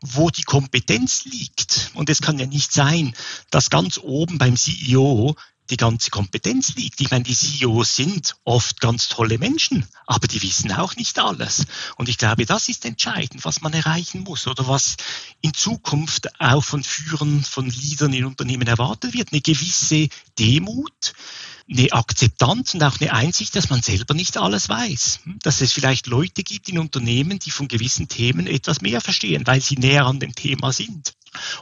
wo 0.00 0.30
die 0.30 0.44
Kompetenz 0.44 1.26
liegt. 1.26 1.90
Und 1.92 2.08
es 2.08 2.22
kann 2.22 2.38
ja 2.38 2.46
nicht 2.46 2.72
sein, 2.72 3.14
dass 3.50 3.68
ganz 3.68 3.98
oben 3.98 4.38
beim 4.38 4.56
CEO 4.56 5.36
die 5.70 5.76
ganze 5.76 6.10
Kompetenz 6.10 6.74
liegt. 6.74 7.00
Ich 7.00 7.10
meine, 7.10 7.24
die 7.24 7.34
CEOs 7.34 7.96
sind 7.96 8.36
oft 8.44 8.80
ganz 8.80 9.08
tolle 9.08 9.38
Menschen, 9.38 9.86
aber 10.06 10.26
die 10.26 10.42
wissen 10.42 10.72
auch 10.72 10.96
nicht 10.96 11.18
alles. 11.18 11.66
Und 11.96 12.08
ich 12.08 12.18
glaube, 12.18 12.44
das 12.44 12.68
ist 12.68 12.84
entscheidend, 12.84 13.44
was 13.44 13.60
man 13.60 13.72
erreichen 13.72 14.22
muss 14.24 14.46
oder 14.46 14.66
was 14.68 14.96
in 15.40 15.54
Zukunft 15.54 16.40
auch 16.40 16.64
von 16.64 16.82
Führern, 16.82 17.44
von 17.44 17.70
Leadern 17.70 18.12
in 18.12 18.24
Unternehmen 18.24 18.66
erwartet 18.66 19.14
wird. 19.14 19.32
Eine 19.32 19.40
gewisse 19.40 20.08
Demut, 20.38 21.14
eine 21.70 21.92
Akzeptanz 21.92 22.74
und 22.74 22.82
auch 22.82 23.00
eine 23.00 23.12
Einsicht, 23.12 23.54
dass 23.54 23.70
man 23.70 23.82
selber 23.82 24.14
nicht 24.14 24.36
alles 24.36 24.68
weiß. 24.68 25.20
Dass 25.42 25.60
es 25.60 25.72
vielleicht 25.72 26.06
Leute 26.08 26.42
gibt 26.42 26.68
in 26.68 26.78
Unternehmen, 26.78 27.38
die 27.38 27.50
von 27.50 27.68
gewissen 27.68 28.08
Themen 28.08 28.46
etwas 28.46 28.80
mehr 28.80 29.00
verstehen, 29.00 29.46
weil 29.46 29.60
sie 29.60 29.76
näher 29.76 30.06
an 30.06 30.18
dem 30.18 30.34
Thema 30.34 30.72
sind. 30.72 31.14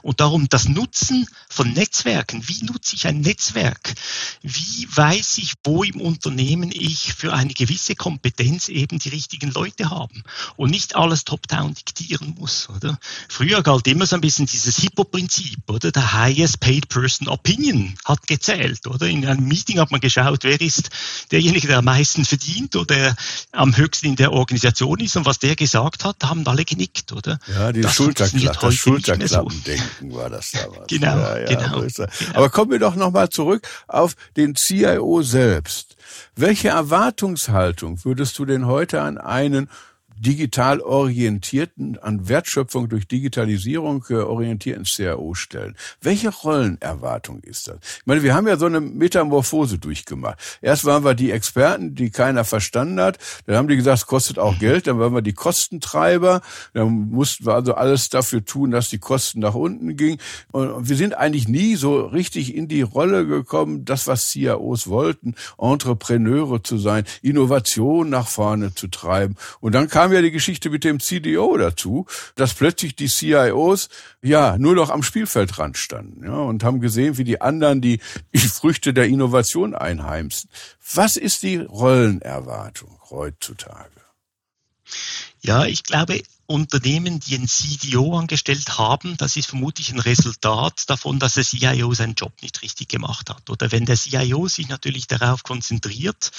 Und 0.03 0.21
darum 0.21 0.49
das 0.49 0.69
Nutzen 0.69 1.27
von 1.49 1.73
Netzwerken. 1.73 2.47
Wie 2.47 2.65
nutze 2.65 2.97
ich 2.97 3.07
ein 3.07 3.21
Netzwerk? 3.21 3.95
Wie 4.43 4.89
weiß 4.91 5.39
ich, 5.39 5.55
wo 5.65 5.83
im 5.83 6.01
Unternehmen 6.01 6.71
ich 6.73 7.15
für 7.15 7.33
eine 7.33 7.53
gewisse 7.53 7.95
Kompetenz 7.95 8.69
eben 8.69 8.99
die 8.99 9.09
richtigen 9.09 9.51
Leute 9.51 9.91
haben 9.91 10.23
und 10.57 10.71
nicht 10.71 10.97
alles 10.97 11.25
top-down 11.25 11.75
diktieren 11.75 12.35
muss, 12.39 12.69
oder? 12.69 12.99
Früher 13.29 13.63
galt 13.63 13.87
immer 13.87 14.07
so 14.07 14.17
ein 14.17 14.21
bisschen 14.21 14.47
dieses 14.47 14.79
Hippo-Prinzip, 14.79 15.69
oder? 15.69 15.93
Der 15.93 16.13
highest 16.13 16.61
paid 16.61 16.89
person 16.89 17.29
opinion 17.29 17.95
hat 18.05 18.27
gezählt, 18.27 18.87
oder? 18.87 19.07
In 19.07 19.27
einem 19.27 19.47
Meeting 19.47 19.79
hat 19.81 19.91
man 19.91 20.01
geschaut, 20.01 20.45
wer 20.45 20.61
ist 20.61 20.91
derjenige, 21.31 21.69
der 21.69 21.79
am 21.79 21.85
meisten 21.85 22.25
verdient 22.25 22.77
oder 22.77 23.17
am 23.53 23.77
höchsten 23.77 24.07
in 24.07 24.17
der 24.17 24.33
Organisation 24.33 25.01
ist 25.01 25.17
und 25.17 25.27
was 25.27 25.39
der 25.39 25.57
gesagt 25.57 26.05
hat, 26.05 26.23
haben 26.25 26.47
alle 26.47 26.65
genickt, 26.65 27.13
oder? 27.13 27.39
Ja, 27.53 27.73
die 27.73 27.83
Schulterklappe, 27.89 28.73
Schulterklappen. 28.73 29.58
Denken 29.63 30.15
war 30.15 30.31
das 30.31 30.51
damals. 30.53 30.87
genau, 30.89 31.17
ja, 31.17 31.39
ja, 31.39 31.47
genau, 31.47 31.81
genau. 31.83 32.09
Aber 32.35 32.51
kommen 32.51 32.71
wir 32.71 32.79
doch 32.79 32.95
nochmal 32.95 33.29
zurück 33.29 33.67
auf 33.87 34.15
den 34.37 34.55
CIO 34.55 35.23
selbst. 35.23 35.97
Welche 36.37 36.69
Erwartungshaltung 36.69 38.05
würdest 38.05 38.39
du 38.39 38.45
denn 38.45 38.67
heute 38.67 39.03
an 39.03 39.19
einen 39.19 39.69
digital 40.21 40.81
orientierten, 40.81 41.99
an 41.99 42.29
Wertschöpfung 42.29 42.89
durch 42.89 43.07
Digitalisierung 43.07 44.05
äh, 44.11 44.15
orientierten 44.15 44.85
CAO 44.85 45.35
stellen. 45.35 45.77
Welche 46.01 46.31
Rollenerwartung 46.31 47.41
ist 47.41 47.69
das? 47.69 47.77
Ich 48.01 48.07
meine, 48.07 48.23
wir 48.23 48.35
haben 48.35 48.47
ja 48.47 48.57
so 48.57 48.67
eine 48.67 48.81
Metamorphose 48.81 49.79
durchgemacht. 49.79 50.39
Erst 50.63 50.85
waren 50.85 51.05
wir 51.05 51.15
die 51.15 51.31
Experten, 51.31 51.95
die 51.95 52.11
keiner 52.11 52.45
verstanden 52.45 53.01
hat. 53.01 53.19
Dann 53.47 53.57
haben 53.57 53.69
die 53.69 53.77
gesagt, 53.77 53.99
es 53.99 54.07
kostet 54.07 54.39
auch 54.39 54.59
Geld. 54.59 54.87
Dann 54.87 54.99
waren 54.99 55.15
wir 55.15 55.23
die 55.23 55.33
Kostentreiber. 55.33 56.41
Dann 56.75 57.11
mussten 57.11 57.47
wir 57.47 57.55
also 57.55 57.75
alles 57.75 58.09
dafür 58.09 58.45
tun, 58.45 58.71
dass 58.71 58.89
die 58.89 58.99
Kosten 58.99 59.41
nach 59.41 59.55
unten 59.55 59.97
gingen. 59.97 60.19
Und 60.53 60.89
wir 60.89 60.97
sind 60.97 61.15
eigentlich 61.15 61.49
nie 61.49 61.77
so 61.77 62.01
richtig 62.01 62.55
in 62.55 62.69
die 62.69 62.83
Rolle 62.83 63.27
gekommen, 63.27 63.85
das, 63.85 64.07
was 64.07 64.31
CIOs 64.31 64.89
wollten, 64.89 65.35
Entrepreneure 65.59 66.63
zu 66.63 66.79
sein, 66.79 67.05
Innovation 67.23 68.09
nach 68.11 68.29
vorne 68.29 68.75
zu 68.75 68.89
treiben. 68.89 69.37
Und 69.61 69.75
dann 69.75 69.89
kam 69.89 70.08
kam 70.09 70.15
ja 70.15 70.23
die 70.23 70.31
Geschichte 70.31 70.71
mit 70.71 70.85
dem 70.85 71.01
CDO 71.01 71.59
dazu, 71.59 72.07
dass 72.35 72.55
plötzlich 72.55 72.97
die 72.97 73.09
CIOs 73.09 73.91
ja 74.23 74.57
nur 74.57 74.75
noch 74.75 74.89
am 74.89 75.03
Spielfeldrand 75.03 75.77
standen 75.77 76.25
ja, 76.25 76.33
und 76.33 76.65
haben 76.65 76.81
gesehen, 76.81 77.19
wie 77.19 77.25
die 77.25 77.43
anderen 77.43 77.83
die, 77.83 78.01
die 78.33 78.39
Früchte 78.39 78.95
der 78.95 79.05
Innovation 79.05 79.75
einheimsen. 79.75 80.49
Was 80.95 81.19
ist 81.19 81.43
die 81.43 81.57
Rollenerwartung 81.57 82.99
heutzutage? 83.11 84.01
Ja, 85.43 85.67
ich 85.67 85.83
glaube, 85.83 86.23
Unternehmen, 86.51 87.21
die 87.21 87.35
einen 87.35 87.47
CDO 87.47 88.19
angestellt 88.19 88.79
haben, 88.79 89.19
das 89.19 89.37
ist 89.37 89.51
vermutlich 89.51 89.93
ein 89.93 90.01
Resultat 90.01 90.89
davon, 90.89 91.19
dass 91.19 91.35
der 91.35 91.45
CIO 91.45 91.93
seinen 91.93 92.15
Job 92.15 92.33
nicht 92.41 92.63
richtig 92.63 92.89
gemacht 92.89 93.29
hat. 93.29 93.51
Oder 93.51 93.71
wenn 93.71 93.85
der 93.85 93.99
CIO 93.99 94.49
sich 94.49 94.67
natürlich 94.67 95.07
darauf 95.07 95.43
konzentriert, 95.43 96.31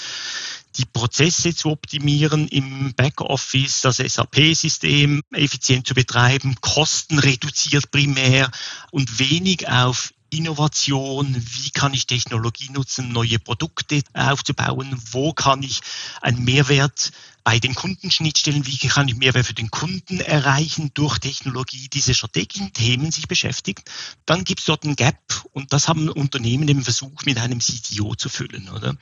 die 0.78 0.84
Prozesse 0.84 1.54
zu 1.54 1.70
optimieren 1.70 2.48
im 2.48 2.92
Backoffice, 2.94 3.82
das 3.82 3.98
SAP-System 3.98 5.22
effizient 5.32 5.86
zu 5.86 5.94
betreiben, 5.94 6.56
Kosten 6.60 7.20
reduziert 7.20 7.92
primär 7.92 8.50
und 8.90 9.20
wenig 9.20 9.68
auf 9.68 10.12
Innovation, 10.30 11.36
wie 11.36 11.70
kann 11.70 11.94
ich 11.94 12.06
Technologie 12.06 12.70
nutzen, 12.70 13.12
neue 13.12 13.38
Produkte 13.38 14.02
aufzubauen, 14.12 15.00
wo 15.10 15.32
kann 15.32 15.62
ich 15.62 15.80
einen 16.20 16.44
Mehrwert 16.44 17.12
bei 17.50 17.58
den 17.58 17.74
Kundenschnittstellen, 17.74 18.64
wie 18.64 18.76
kann 18.76 19.08
ich 19.08 19.16
Mehrwert 19.16 19.44
für 19.44 19.54
den 19.54 19.72
Kunden 19.72 20.20
erreichen 20.20 20.92
durch 20.94 21.18
Technologie, 21.18 21.88
diese 21.92 22.14
strategischen 22.14 22.72
Themen 22.72 23.10
sich 23.10 23.26
beschäftigt, 23.26 23.90
dann 24.24 24.44
gibt 24.44 24.60
es 24.60 24.66
dort 24.66 24.84
ein 24.84 24.94
Gap 24.94 25.18
und 25.50 25.72
das 25.72 25.88
haben 25.88 26.08
Unternehmen 26.08 26.68
eben 26.68 26.84
versucht 26.84 27.26
mit 27.26 27.38
einem 27.38 27.58
CTO 27.58 28.14
zu 28.14 28.28
füllen. 28.28 28.68
Oder? 28.68 28.94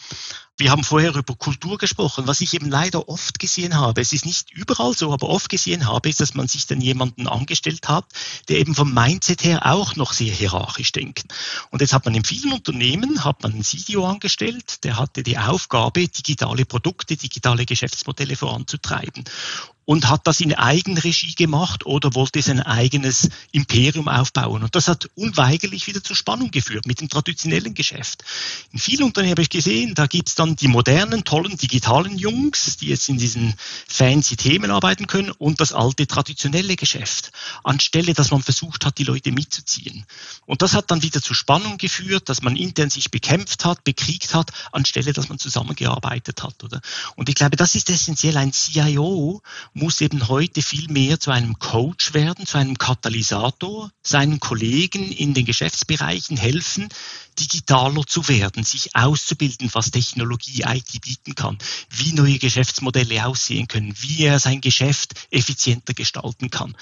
Wir 0.61 0.73
haben 0.73 0.83
vorher 0.83 1.15
über 1.15 1.37
Kultur 1.37 1.79
gesprochen. 1.79 2.27
Was 2.27 2.41
ich 2.41 2.53
eben 2.53 2.69
leider 2.69 3.09
oft 3.09 3.39
gesehen 3.39 3.77
habe, 3.77 4.01
es 4.01 4.13
ist 4.13 4.27
nicht 4.27 4.51
überall 4.51 4.93
so, 4.93 5.13
aber 5.13 5.29
oft 5.29 5.49
gesehen 5.49 5.87
habe, 5.87 6.09
ist, 6.09 6.21
dass 6.21 6.35
man 6.35 6.49
sich 6.49 6.67
dann 6.67 6.81
jemanden 6.81 7.29
angestellt 7.29 7.89
hat, 7.89 8.07
der 8.49 8.59
eben 8.59 8.75
vom 8.75 8.93
Mindset 8.93 9.45
her 9.45 9.67
auch 9.67 9.95
noch 9.95 10.13
sehr 10.13 10.33
hierarchisch 10.33 10.91
denkt. 10.91 11.27
Und 11.71 11.81
jetzt 11.81 11.93
hat 11.93 12.07
man 12.07 12.15
in 12.15 12.25
vielen 12.25 12.53
Unternehmen, 12.53 13.25
hat 13.25 13.45
man 13.45 13.53
einen 13.53 13.63
CTO 13.63 14.05
angestellt, 14.05 14.83
der 14.83 14.97
hatte 14.97 15.23
die 15.23 15.39
Aufgabe, 15.39 16.09
digitale 16.09 16.65
Produkte, 16.65 17.17
digitale 17.17 17.65
Geschäftsmodelle 17.65 18.35
voranzutreiben 18.39 19.25
und 19.89 20.11
hat 20.11 20.27
das 20.27 20.41
in 20.41 20.53
Eigenregie 20.53 21.35
gemacht 21.35 21.87
oder 21.87 22.15
wollte 22.15 22.43
sein 22.43 22.61
eigenes 22.61 23.31
Imperium 23.53 24.07
aufbauen. 24.07 24.63
Und 24.63 24.75
das 24.75 24.87
hat 24.87 25.09
unweigerlich 25.15 25.87
wieder 25.87 26.05
zur 26.05 26.15
Spannung 26.15 26.51
geführt 26.51 26.85
mit 26.85 27.01
dem 27.01 27.09
traditionellen 27.09 27.73
Geschäft. 27.73 28.23
In 28.71 28.79
vielen 28.79 29.05
Unternehmen 29.05 29.31
habe 29.31 29.41
ich 29.41 29.49
gesehen, 29.49 29.95
da 29.95 30.07
gibt 30.07 30.29
es 30.29 30.35
dann 30.35 30.57
die 30.57 30.69
modernen, 30.69 31.25
tollen, 31.25 31.57
digitalen 31.57 32.19
Jungs, 32.19 32.77
die 32.77 32.89
jetzt 32.89 33.09
in 33.09 33.17
diesen 33.17 33.55
fancy 33.89 34.37
Themen 34.37 34.71
arbeiten 34.71 35.07
können 35.07 35.31
und 35.31 35.59
das 35.59 35.73
alte, 35.73 36.07
traditionelle 36.07 36.77
Geschäft, 36.77 37.33
anstelle, 37.65 38.13
dass 38.13 38.31
man 38.31 38.43
versucht 38.43 38.85
hat, 38.85 38.99
die 38.99 39.05
Leute 39.05 39.33
mitzuziehen. 39.33 40.05
Und 40.45 40.61
das 40.61 40.75
hat 40.75 40.91
dann 40.91 41.03
wieder 41.03 41.23
zur 41.23 41.35
Spannung 41.35 41.79
geführt, 41.79 42.29
dass 42.29 42.43
man 42.43 42.57
intern 42.57 42.91
sich 42.91 43.11
bekämpft 43.11 43.65
hat, 43.65 43.85
bekriegt 43.85 44.35
hat, 44.35 44.51
anstelle, 44.71 45.15
dass 45.15 45.31
man 45.31 45.39
zusammengearbeitet 45.39 46.43
hat. 46.43 46.63
Oder? 46.63 46.83
Und 47.17 47.31
ich 47.31 47.37
glaube, 47.37 47.57
das 47.57 47.75
ist 47.75 47.89
essentiell. 47.89 48.37
Ein 48.37 48.53
CIO 48.53 49.41
muss 49.79 50.01
eben 50.01 50.29
heute 50.29 50.61
viel 50.61 50.89
mehr 50.89 51.21
zu 51.21 51.31
einem 51.31 51.59
Coach 51.59 52.13
werden, 52.13 52.47
zu 52.47 52.59
einem 52.59 52.77
Katalysator, 52.77 53.91
seinen 54.03 54.41
Kollegen 54.41 55.11
in 55.13 55.35
den 55.35 55.47
Geschäftsbereichen 55.47 56.37
helfen, 56.37 56.89
digitaler 57.39 58.05
zu 58.07 58.29
werden, 58.29 58.65
sich 58.65 58.97
auszubilden, 58.97 59.71
was 59.73 59.91
Technologie 59.91 60.65
IT 60.67 61.01
bieten 61.01 61.35
kann, 61.35 61.59
wie 61.91 62.13
neue 62.13 62.39
Geschäftsmodelle 62.39 63.25
aussehen 63.27 63.69
können, 63.69 63.95
wie 64.01 64.25
er 64.25 64.41
sein 64.41 64.61
Geschäft 64.61 65.15
effizienter 65.31 65.95
gestalten 65.95 66.51
kann. 66.51 66.77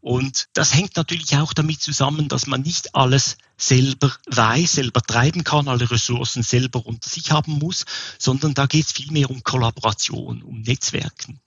Und 0.00 0.48
das 0.54 0.74
hängt 0.74 0.96
natürlich 0.96 1.36
auch 1.36 1.52
damit 1.52 1.82
zusammen, 1.82 2.28
dass 2.28 2.46
man 2.46 2.62
nicht 2.62 2.94
alles 2.94 3.36
selber 3.58 4.16
weiß, 4.30 4.72
selber 4.72 5.02
treiben 5.02 5.44
kann, 5.44 5.68
alle 5.68 5.90
Ressourcen 5.90 6.42
selber 6.42 6.86
unter 6.86 7.08
sich 7.08 7.30
haben 7.30 7.58
muss, 7.58 7.84
sondern 8.18 8.54
da 8.54 8.66
geht 8.66 8.86
es 8.86 8.92
vielmehr 8.92 9.30
um 9.30 9.42
Kollaboration, 9.42 10.42
um 10.42 10.62
Netzwerken. 10.62 11.40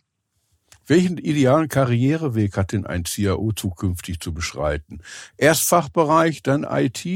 Welchen 0.91 1.17
idealen 1.17 1.69
Karriereweg 1.69 2.57
hat 2.57 2.73
denn 2.73 2.85
ein 2.85 3.05
CIO 3.05 3.53
zukünftig 3.53 4.19
zu 4.19 4.33
beschreiten? 4.33 4.99
Erst 5.37 5.63
Fachbereich, 5.69 6.43
dann 6.43 6.67
IT. 6.69 7.07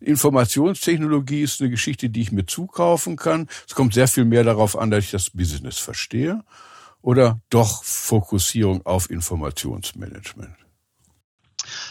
Informationstechnologie 0.00 1.42
ist 1.42 1.60
eine 1.60 1.68
Geschichte, 1.68 2.08
die 2.08 2.22
ich 2.22 2.32
mir 2.32 2.46
zukaufen 2.46 3.16
kann. 3.16 3.48
Es 3.68 3.74
kommt 3.74 3.92
sehr 3.92 4.08
viel 4.08 4.24
mehr 4.24 4.44
darauf 4.44 4.78
an, 4.78 4.90
dass 4.90 5.04
ich 5.04 5.10
das 5.10 5.28
Business 5.28 5.76
verstehe. 5.76 6.42
Oder 7.02 7.38
doch 7.50 7.84
Fokussierung 7.84 8.86
auf 8.86 9.10
Informationsmanagement? 9.10 10.61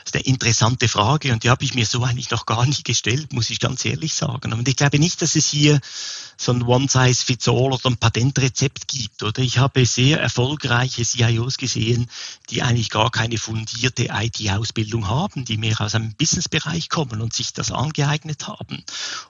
Das 0.03 0.13
ist 0.13 0.15
eine 0.15 0.25
interessante 0.25 0.87
Frage 0.87 1.33
und 1.33 1.43
die 1.43 1.49
habe 1.49 1.63
ich 1.63 1.73
mir 1.73 1.85
so 1.85 2.03
eigentlich 2.03 2.31
noch 2.31 2.45
gar 2.45 2.65
nicht 2.65 2.85
gestellt, 2.85 3.33
muss 3.33 3.49
ich 3.49 3.59
ganz 3.59 3.85
ehrlich 3.85 4.13
sagen. 4.13 4.53
Und 4.53 4.67
ich 4.67 4.75
glaube 4.75 4.99
nicht, 4.99 5.21
dass 5.21 5.35
es 5.35 5.47
hier 5.47 5.79
so 6.37 6.51
ein 6.51 6.63
One-Size-Fits-All 6.63 7.73
oder 7.73 7.89
ein 7.89 7.97
Patentrezept 7.97 8.87
gibt. 8.87 9.23
Oder 9.23 9.41
ich 9.41 9.59
habe 9.59 9.85
sehr 9.85 10.19
erfolgreiche 10.19 11.03
CIOs 11.03 11.57
gesehen, 11.57 12.09
die 12.49 12.63
eigentlich 12.63 12.89
gar 12.89 13.11
keine 13.11 13.37
fundierte 13.37 14.09
IT-Ausbildung 14.11 15.07
haben, 15.07 15.45
die 15.45 15.57
mehr 15.57 15.79
aus 15.79 15.95
einem 15.95 16.15
Businessbereich 16.15 16.89
kommen 16.89 17.21
und 17.21 17.33
sich 17.33 17.53
das 17.53 17.71
angeeignet 17.71 18.47
haben. 18.47 18.83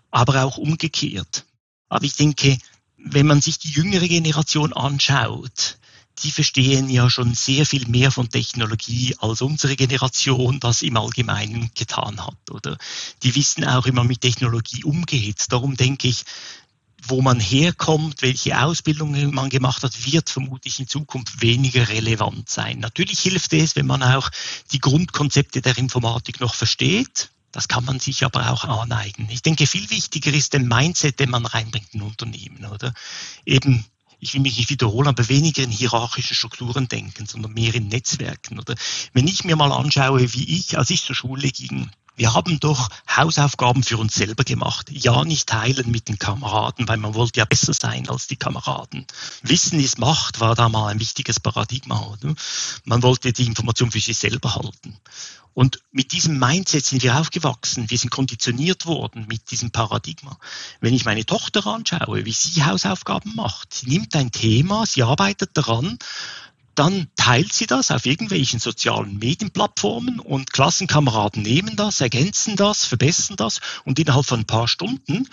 Aber 0.10 0.44
auch 0.44 0.58
umgekehrt. 0.58 1.46
Aber 1.90 2.06
ich 2.06 2.16
denke, 2.16 2.58
wenn 2.98 3.28
man 3.28 3.42
sich 3.42 3.60
die 3.60 3.72
jüngere 3.72 4.08
Generation 4.08 4.74
anschaut, 4.74 5.78
die 6.20 6.32
verstehen 6.32 6.90
ja 6.90 7.10
schon 7.10 7.34
sehr 7.34 7.66
viel 7.66 7.88
mehr 7.88 8.12
von 8.12 8.30
Technologie 8.30 9.16
als 9.20 9.42
unsere 9.42 9.76
Generation 9.76 10.60
das 10.60 10.82
im 10.82 10.98
Allgemeinen 10.98 11.72
getan 11.74 12.26
hat, 12.26 12.52
oder? 12.52 12.78
Die 13.24 13.36
wissen 13.36 13.66
auch, 13.66 13.86
wie 13.86 13.92
man 13.92 14.08
mit 14.08 14.22
Technologie 14.22 14.84
umgeht. 14.84 15.46
Darum 15.50 15.78
denke 15.78 16.08
ich, 16.08 16.24
wo 17.04 17.22
man 17.22 17.40
herkommt, 17.40 18.22
welche 18.22 18.62
Ausbildung 18.62 19.34
man 19.34 19.50
gemacht 19.50 19.84
hat, 19.84 20.06
wird 20.06 20.30
vermutlich 20.30 20.80
in 20.80 20.88
Zukunft 20.88 21.42
weniger 21.42 21.90
relevant 21.90 22.50
sein. 22.50 22.80
Natürlich 22.80 23.20
hilft 23.20 23.54
es, 23.54 23.76
wenn 23.76 23.88
man 23.88 24.04
auch 24.04 24.30
die 24.72 24.80
Grundkonzepte 24.80 25.62
der 25.62 25.78
Informatik 25.78 26.40
noch 26.40 26.54
versteht. 26.54 27.32
Das 27.52 27.68
kann 27.68 27.86
man 27.86 28.00
sich 28.00 28.24
aber 28.24 28.52
auch 28.52 28.64
aneignen. 28.64 29.30
Ich 29.30 29.42
denke, 29.42 29.68
viel 29.68 29.90
wichtiger 29.90 30.32
ist 30.32 30.54
der 30.54 30.62
Mindset, 30.62 31.20
den 31.20 31.32
man 31.32 31.46
reinbringt 31.46 31.94
in 31.94 32.04
Unternehmen, 32.04 32.66
oder? 32.66 32.94
Eben 33.46 33.84
ich 34.22 34.34
will 34.34 34.42
mich 34.42 34.58
nicht 34.58 34.70
wiederholen, 34.70 35.08
aber 35.08 35.28
weniger 35.30 35.64
in 35.64 35.72
hierarchischen 35.72 36.36
Strukturen 36.36 36.88
denken, 36.88 37.26
sondern 37.26 37.54
mehr 37.54 37.74
in 37.74 37.88
Netzwerken. 37.88 38.60
Oder 38.60 38.76
wenn 39.14 39.28
ich 39.28 39.44
mir 39.44 39.56
mal 39.56 39.72
anschaue, 39.72 40.32
wie 40.34 40.58
ich, 40.58 40.78
als 40.78 40.92
ich 40.92 41.04
zur 41.04 41.16
Schule 41.16 41.50
ging, 41.50 41.90
Wir 42.16 42.34
haben 42.34 42.60
doch 42.60 42.90
Hausaufgaben 43.10 43.84
für 43.84 43.98
uns 43.98 44.14
selber 44.16 44.44
gemacht. 44.44 44.90
Ja, 44.92 45.24
nicht 45.24 45.48
teilen 45.48 45.90
mit 45.92 46.08
den 46.08 46.20
Kameraden, 46.20 46.88
weil 46.88 46.98
man 46.98 47.14
wollte 47.14 47.40
ja 47.40 47.46
besser 47.46 47.74
sein 47.74 48.10
als 48.10 48.28
die 48.28 48.36
Kameraden. 48.36 49.08
Wissen 49.42 49.80
ist 49.80 49.98
Macht 49.98 50.40
war 50.40 50.56
da 50.56 50.70
mal 50.70 50.88
ein 50.88 51.00
wichtiges 51.00 51.40
Paradigma. 51.40 52.00
Oder? 52.02 52.36
Man 52.84 53.02
wollte 53.02 53.34
die 53.34 53.46
Information 53.46 53.92
für 53.92 54.00
sich 54.00 54.18
selber 54.18 54.56
halten. 54.56 55.00
Und 55.54 55.82
mit 55.92 56.14
diesem 56.14 56.40
Mindset 56.40 56.86
sind 56.86 57.04
wir 57.04 57.18
aufgewachsen. 57.18 57.90
Wir 57.90 57.98
sind 57.98 58.10
konditioniert 58.10 58.86
worden 58.86 59.26
mit 59.28 59.52
diesem 59.52 59.72
Paradigma. 59.72 60.38
Wenn 60.80 60.94
ich 60.94 61.04
meine 61.04 61.26
Tochter 61.26 61.66
anschaue, 61.68 62.26
wie 62.26 62.32
sie 62.32 62.64
Hausaufgaben 62.64 63.36
macht, 63.36 63.74
sie 63.74 63.90
nimmt 63.90 64.16
ein 64.16 64.32
Thema, 64.32 64.86
sie 64.86 65.04
arbeitet 65.04 65.52
daran, 65.56 66.00
dann 66.76 67.08
teilt 67.16 67.54
sie 67.54 67.68
das 67.68 67.92
auf 67.92 68.06
irgendwelchen 68.06 68.60
sozialen 68.60 69.20
Medienplattformen 69.20 70.20
und 70.20 70.54
Klassenkameraden 70.54 71.42
nehmen 71.42 71.76
das, 71.76 72.02
ergänzen 72.02 72.56
das, 72.56 72.86
verbessern 72.86 73.36
das 73.36 73.60
und 73.86 74.00
innerhalb 74.00 74.26
von 74.26 74.42
ein 74.42 74.46
paar 74.46 74.68
Stunden 74.68 75.28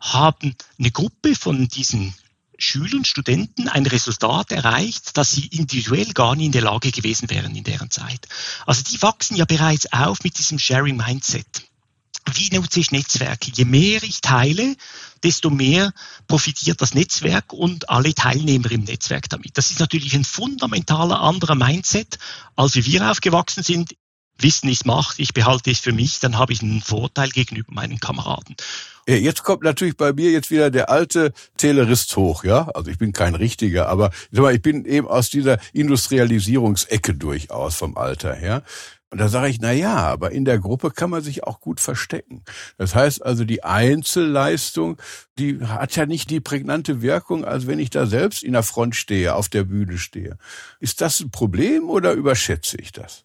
haben 0.00 0.54
eine 0.78 0.90
Gruppe 0.90 1.34
von 1.34 1.68
diesen 1.68 2.14
Schülern, 2.58 3.04
Studenten 3.04 3.68
ein 3.68 3.86
Resultat 3.86 4.50
erreicht, 4.50 5.16
das 5.16 5.30
sie 5.30 5.46
individuell 5.46 6.12
gar 6.12 6.34
nicht 6.34 6.46
in 6.46 6.52
der 6.52 6.62
Lage 6.62 6.90
gewesen 6.90 7.30
wären 7.30 7.54
in 7.54 7.62
deren 7.62 7.90
Zeit. 7.90 8.26
Also 8.66 8.82
die 8.82 9.00
wachsen 9.00 9.36
ja 9.36 9.44
bereits 9.44 9.92
auf 9.92 10.24
mit 10.24 10.38
diesem 10.38 10.58
Sharing 10.58 10.96
Mindset. 10.96 11.67
Wie 12.34 12.54
nutze 12.54 12.80
ich 12.80 12.90
Netzwerke? 12.90 13.50
Je 13.54 13.64
mehr 13.64 14.02
ich 14.02 14.20
teile, 14.20 14.76
desto 15.22 15.50
mehr 15.50 15.92
profitiert 16.26 16.80
das 16.80 16.94
Netzwerk 16.94 17.52
und 17.52 17.90
alle 17.90 18.14
Teilnehmer 18.14 18.70
im 18.70 18.84
Netzwerk 18.84 19.28
damit. 19.28 19.56
Das 19.58 19.70
ist 19.70 19.80
natürlich 19.80 20.14
ein 20.14 20.24
fundamentaler 20.24 21.20
anderer 21.20 21.54
Mindset, 21.54 22.18
als 22.56 22.74
wie 22.74 22.86
wir 22.86 23.10
aufgewachsen 23.10 23.62
sind. 23.62 23.94
Wissen 24.40 24.68
ist 24.68 24.86
Macht, 24.86 25.18
ich 25.18 25.34
behalte 25.34 25.72
es 25.72 25.80
für 25.80 25.92
mich, 25.92 26.20
dann 26.20 26.38
habe 26.38 26.52
ich 26.52 26.62
einen 26.62 26.80
Vorteil 26.80 27.28
gegenüber 27.30 27.72
meinen 27.72 27.98
Kameraden. 27.98 28.54
Jetzt 29.08 29.42
kommt 29.42 29.64
natürlich 29.64 29.96
bei 29.96 30.12
mir 30.12 30.30
jetzt 30.30 30.50
wieder 30.50 30.70
der 30.70 30.90
alte 30.90 31.32
Taylorist 31.56 32.14
hoch, 32.14 32.44
ja. 32.44 32.68
Also 32.68 32.90
ich 32.90 32.98
bin 32.98 33.12
kein 33.12 33.34
richtiger, 33.34 33.88
aber 33.88 34.12
ich 34.30 34.62
bin 34.62 34.84
eben 34.84 35.08
aus 35.08 35.30
dieser 35.30 35.58
Industrialisierungsecke 35.72 37.14
durchaus 37.14 37.74
vom 37.74 37.96
Alter 37.96 38.34
her. 38.34 38.62
Und 39.10 39.18
da 39.18 39.28
sage 39.28 39.48
ich, 39.48 39.58
na 39.60 39.72
ja, 39.72 39.96
aber 39.96 40.32
in 40.32 40.44
der 40.44 40.58
Gruppe 40.58 40.90
kann 40.90 41.08
man 41.08 41.22
sich 41.22 41.44
auch 41.44 41.60
gut 41.60 41.80
verstecken. 41.80 42.42
Das 42.76 42.94
heißt 42.94 43.24
also, 43.24 43.44
die 43.44 43.64
Einzelleistung, 43.64 45.00
die 45.38 45.60
hat 45.60 45.96
ja 45.96 46.04
nicht 46.04 46.28
die 46.30 46.40
prägnante 46.40 47.00
Wirkung, 47.00 47.44
als 47.44 47.66
wenn 47.66 47.78
ich 47.78 47.88
da 47.88 48.04
selbst 48.06 48.42
in 48.42 48.52
der 48.52 48.62
Front 48.62 48.96
stehe, 48.96 49.34
auf 49.34 49.48
der 49.48 49.64
Bühne 49.64 49.96
stehe. 49.96 50.36
Ist 50.78 51.00
das 51.00 51.20
ein 51.20 51.30
Problem 51.30 51.88
oder 51.88 52.12
überschätze 52.12 52.76
ich 52.78 52.92
das? 52.92 53.24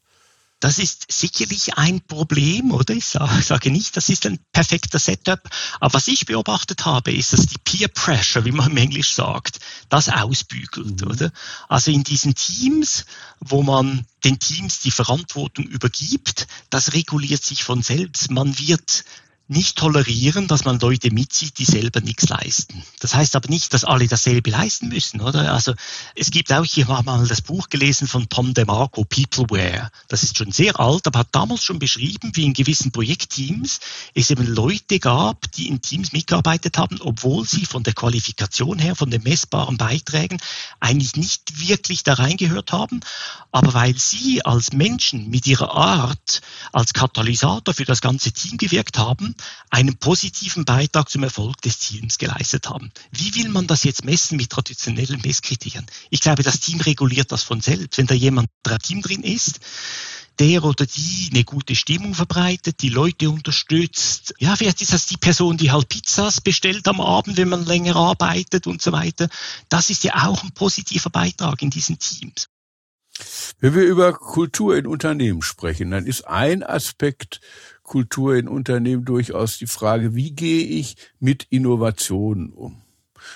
Das 0.64 0.80
ist 0.80 1.12
sicherlich 1.12 1.78
ein 1.78 2.00
Problem, 2.00 2.72
oder? 2.72 2.94
Ich 2.94 3.08
sage 3.08 3.70
nicht, 3.70 3.98
das 3.98 4.08
ist 4.08 4.26
ein 4.26 4.40
perfekter 4.54 4.98
Setup. 4.98 5.42
Aber 5.82 5.96
was 5.96 6.08
ich 6.08 6.26
beobachtet 6.26 6.86
habe, 6.86 7.12
ist, 7.12 7.34
dass 7.34 7.48
die 7.48 7.58
Peer 7.66 7.90
Pressure, 7.90 8.46
wie 8.46 8.54
man 8.54 8.72
im 8.72 8.78
Englisch 8.78 9.14
sagt, 9.14 9.60
das 9.90 10.08
ausbügelt, 10.08 11.02
mhm. 11.02 11.08
oder? 11.12 11.32
Also 11.68 11.92
in 11.92 12.06
diesen 12.06 12.34
Teams, 12.34 13.04
wo 13.42 13.62
man 13.62 14.08
den 14.24 14.40
Teams 14.40 14.80
die 14.80 14.92
Verantwortung 14.92 15.66
übergibt, 15.66 16.48
das 16.70 16.94
reguliert 16.94 17.44
sich 17.44 17.66
von 17.66 17.82
selbst. 17.82 18.32
Man 18.32 18.58
wird 18.58 19.04
nicht 19.48 19.78
tolerieren, 19.78 20.48
dass 20.48 20.64
man 20.64 20.80
Leute 20.80 21.12
mitzieht, 21.12 21.60
die 21.60 21.66
selber 21.66 22.00
nichts 22.00 22.30
leisten. 22.30 22.82
Das 23.02 23.14
heißt 23.14 23.36
aber 23.36 23.50
nicht, 23.50 23.74
dass 23.74 23.84
alle 23.84 24.08
dasselbe 24.08 24.50
leisten 24.50 24.88
müssen, 24.88 25.20
oder? 25.20 25.52
Also 25.52 25.74
es 26.16 26.32
gibt 26.32 26.52
auch, 26.54 26.64
ich 26.64 26.88
habe 26.88 27.04
mal 27.04 27.28
das 27.28 27.42
Buch 27.42 27.70
gelesen 27.70 28.08
von 28.08 28.30
Tom 28.30 28.54
DeMarco, 28.54 29.04
Peopleware. 29.04 29.92
Das 30.08 30.24
ist 30.24 30.38
schon 30.38 30.54
sehr 30.54 30.80
alt, 30.80 31.08
aber 31.08 31.20
hat 31.20 31.28
damals 31.34 31.64
schon 31.64 31.78
beschrieben, 31.78 32.32
wie 32.36 32.46
in 32.46 32.54
gewissen 32.54 32.94
Projektteams 32.94 33.82
es 34.14 34.32
eben 34.32 34.48
Leute 34.48 35.00
gab, 35.00 35.52
die 35.52 35.68
in 35.68 35.82
Teams 35.82 36.14
mitgearbeitet 36.14 36.78
haben, 36.78 37.02
obwohl 37.02 37.46
sie 37.46 37.66
von 37.66 37.84
der 37.84 37.94
Qualifikation 37.94 38.80
her, 38.80 38.96
von 38.96 39.12
den 39.12 39.24
messbaren 39.24 39.78
Beiträgen 39.78 40.38
eigentlich 40.80 41.18
nicht 41.18 41.68
wirklich 41.68 42.04
da 42.04 42.14
reingehört 42.14 42.72
haben, 42.72 43.02
aber 43.52 43.74
weil 43.74 43.98
sie 43.98 44.46
als 44.46 44.72
Menschen 44.72 45.30
mit 45.30 45.48
ihrer 45.48 45.76
Art 45.76 46.42
als 46.72 46.94
Katalysator 46.94 47.74
für 47.74 47.86
das 47.86 48.02
ganze 48.02 48.32
Team 48.32 48.58
gewirkt 48.58 48.98
haben, 48.98 49.33
einen 49.70 49.98
positiven 49.98 50.66
Beitrag 50.66 51.10
zum 51.10 51.24
Erfolg 51.24 51.62
des 51.62 51.80
Teams 51.80 52.18
geleistet 52.18 52.70
haben. 52.70 52.92
Wie 53.12 53.36
will 53.36 53.50
man 53.50 53.68
das 53.68 53.84
jetzt 53.84 54.06
messen 54.06 54.38
mit 54.38 54.50
traditionellen 54.50 55.22
Messkriterien? 55.22 55.86
Ich 56.10 56.22
glaube, 56.22 56.44
das 56.44 56.60
Team 56.60 56.82
reguliert 56.82 57.32
das 57.32 57.44
von 57.44 57.62
selbst. 57.62 57.98
Wenn 57.98 58.08
da 58.08 58.16
jemand 58.16 58.50
im 58.68 58.80
Team 58.80 59.02
drin 59.02 59.24
ist, 59.24 59.60
der 60.40 60.64
oder 60.64 60.86
die 60.86 61.30
eine 61.32 61.44
gute 61.44 61.76
Stimmung 61.76 62.16
verbreitet, 62.16 62.82
die 62.82 62.90
Leute 62.90 63.30
unterstützt. 63.30 64.34
Ja, 64.40 64.56
vielleicht 64.56 64.82
ist 64.82 64.94
das 64.94 65.06
die 65.06 65.18
Person, 65.18 65.58
die 65.58 65.72
halt 65.72 65.90
Pizzas 65.90 66.42
bestellt 66.42 66.88
am 66.88 67.02
Abend, 67.02 67.38
wenn 67.38 67.50
man 67.50 67.66
länger 67.66 67.96
arbeitet 67.96 68.68
und 68.68 68.82
so 68.82 68.92
weiter. 68.92 69.30
Das 69.70 69.90
ist 69.90 70.04
ja 70.04 70.28
auch 70.28 70.44
ein 70.44 70.52
positiver 70.52 71.10
Beitrag 71.10 71.62
in 71.62 71.70
diesen 71.70 72.00
Teams. 72.00 72.48
Wenn 73.60 73.76
wir 73.76 73.84
über 73.84 74.14
Kultur 74.14 74.76
in 74.76 74.88
Unternehmen 74.88 75.44
sprechen, 75.44 75.92
dann 75.92 76.08
ist 76.08 76.28
ein 76.28 76.64
Aspekt 76.64 77.42
Kultur 77.84 78.36
in 78.36 78.48
Unternehmen 78.48 79.06
durchaus 79.06 79.58
die 79.58 79.68
Frage, 79.68 80.16
wie 80.16 80.32
gehe 80.32 80.66
ich 80.66 80.96
mit 81.20 81.48
Innovationen 81.50 82.52
um? 82.52 82.82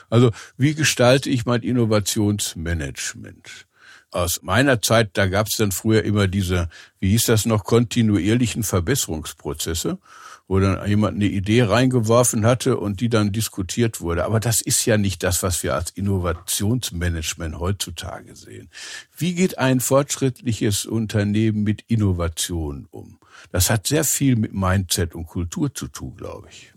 Also 0.10 0.32
wie 0.58 0.74
gestalte 0.74 1.30
ich 1.30 1.46
mein 1.46 1.62
Innovationsmanagement? 1.62 3.68
Aus 4.10 4.42
meiner 4.42 4.82
Zeit, 4.82 5.12
da 5.14 5.28
gab 5.28 5.48
es 5.48 5.58
dann 5.58 5.72
früher 5.72 6.04
immer 6.04 6.28
diese, 6.28 6.70
wie 7.00 7.10
hieß 7.10 7.26
das 7.26 7.46
noch, 7.46 7.66
kontinuierlichen 7.66 8.64
Verbesserungsprozesse 8.64 10.00
wo 10.48 10.60
dann 10.60 10.88
jemand 10.88 11.16
eine 11.16 11.26
Idee 11.26 11.64
reingeworfen 11.64 12.46
hatte 12.46 12.78
und 12.78 13.02
die 13.02 13.10
dann 13.10 13.32
diskutiert 13.32 14.00
wurde. 14.00 14.24
Aber 14.24 14.40
das 14.40 14.62
ist 14.62 14.86
ja 14.86 14.98
nicht 14.98 15.24
das, 15.24 15.44
was 15.44 15.62
wir 15.62 15.76
als 15.76 15.92
Innovationsmanagement 15.92 17.60
heutzutage 17.60 18.36
sehen. 18.36 18.70
Wie 19.16 19.36
geht 19.36 19.58
ein 19.58 19.82
fortschrittliches 19.82 20.86
Unternehmen 20.86 21.64
mit 21.64 21.84
Innovation 21.88 22.88
um? 22.92 23.20
Das 23.52 23.69
hat 23.69 23.88
sehr 23.88 24.04
viel 24.04 24.36
mit 24.36 24.54
Mindset 24.54 25.15
und 25.15 25.28
Kultur 25.28 25.73
zu 25.73 25.88
tun, 25.88 26.15
glaube 26.17 26.50
ich. 26.52 26.73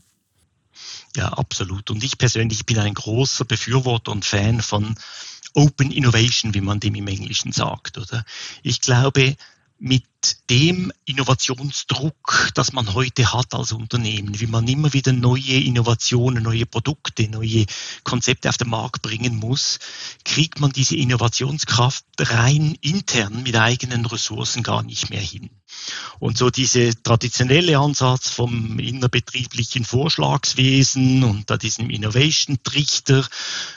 Ja, 1.16 1.28
absolut. 1.28 1.90
Und 1.90 2.04
ich 2.04 2.18
persönlich 2.18 2.66
bin 2.66 2.78
ein 2.78 2.94
großer 2.94 3.44
Befürworter 3.44 4.12
und 4.12 4.24
Fan 4.24 4.60
von 4.60 4.94
Open 5.54 5.90
Innovation, 5.90 6.54
wie 6.54 6.60
man 6.60 6.80
dem 6.80 6.94
im 6.94 7.08
Englischen 7.08 7.52
sagt, 7.52 7.98
oder? 7.98 8.24
Ich 8.62 8.80
glaube, 8.80 9.36
mit 9.78 10.04
dem 10.48 10.92
Innovationsdruck, 11.04 12.50
das 12.54 12.72
man 12.72 12.94
heute 12.94 13.32
hat 13.32 13.54
als 13.54 13.72
Unternehmen, 13.72 14.40
wie 14.40 14.46
man 14.46 14.66
immer 14.68 14.92
wieder 14.92 15.12
neue 15.12 15.60
Innovationen, 15.60 16.42
neue 16.42 16.66
Produkte, 16.66 17.28
neue 17.28 17.66
Konzepte 18.04 18.48
auf 18.48 18.56
den 18.56 18.68
Markt 18.68 19.02
bringen 19.02 19.36
muss, 19.36 19.78
kriegt 20.24 20.60
man 20.60 20.72
diese 20.72 20.96
Innovationskraft 20.96 22.04
rein 22.18 22.76
intern 22.80 23.42
mit 23.42 23.56
eigenen 23.56 24.06
Ressourcen 24.06 24.62
gar 24.62 24.82
nicht 24.82 25.10
mehr 25.10 25.20
hin. 25.20 25.50
Und 26.18 26.36
so 26.36 26.50
diese 26.50 27.00
traditionelle 27.02 27.78
Ansatz 27.78 28.28
vom 28.28 28.78
innerbetrieblichen 28.78 29.84
Vorschlagswesen 29.84 31.24
und 31.24 31.48
da 31.48 31.56
diesem 31.56 31.90
Innovation-Trichter, 31.90 33.26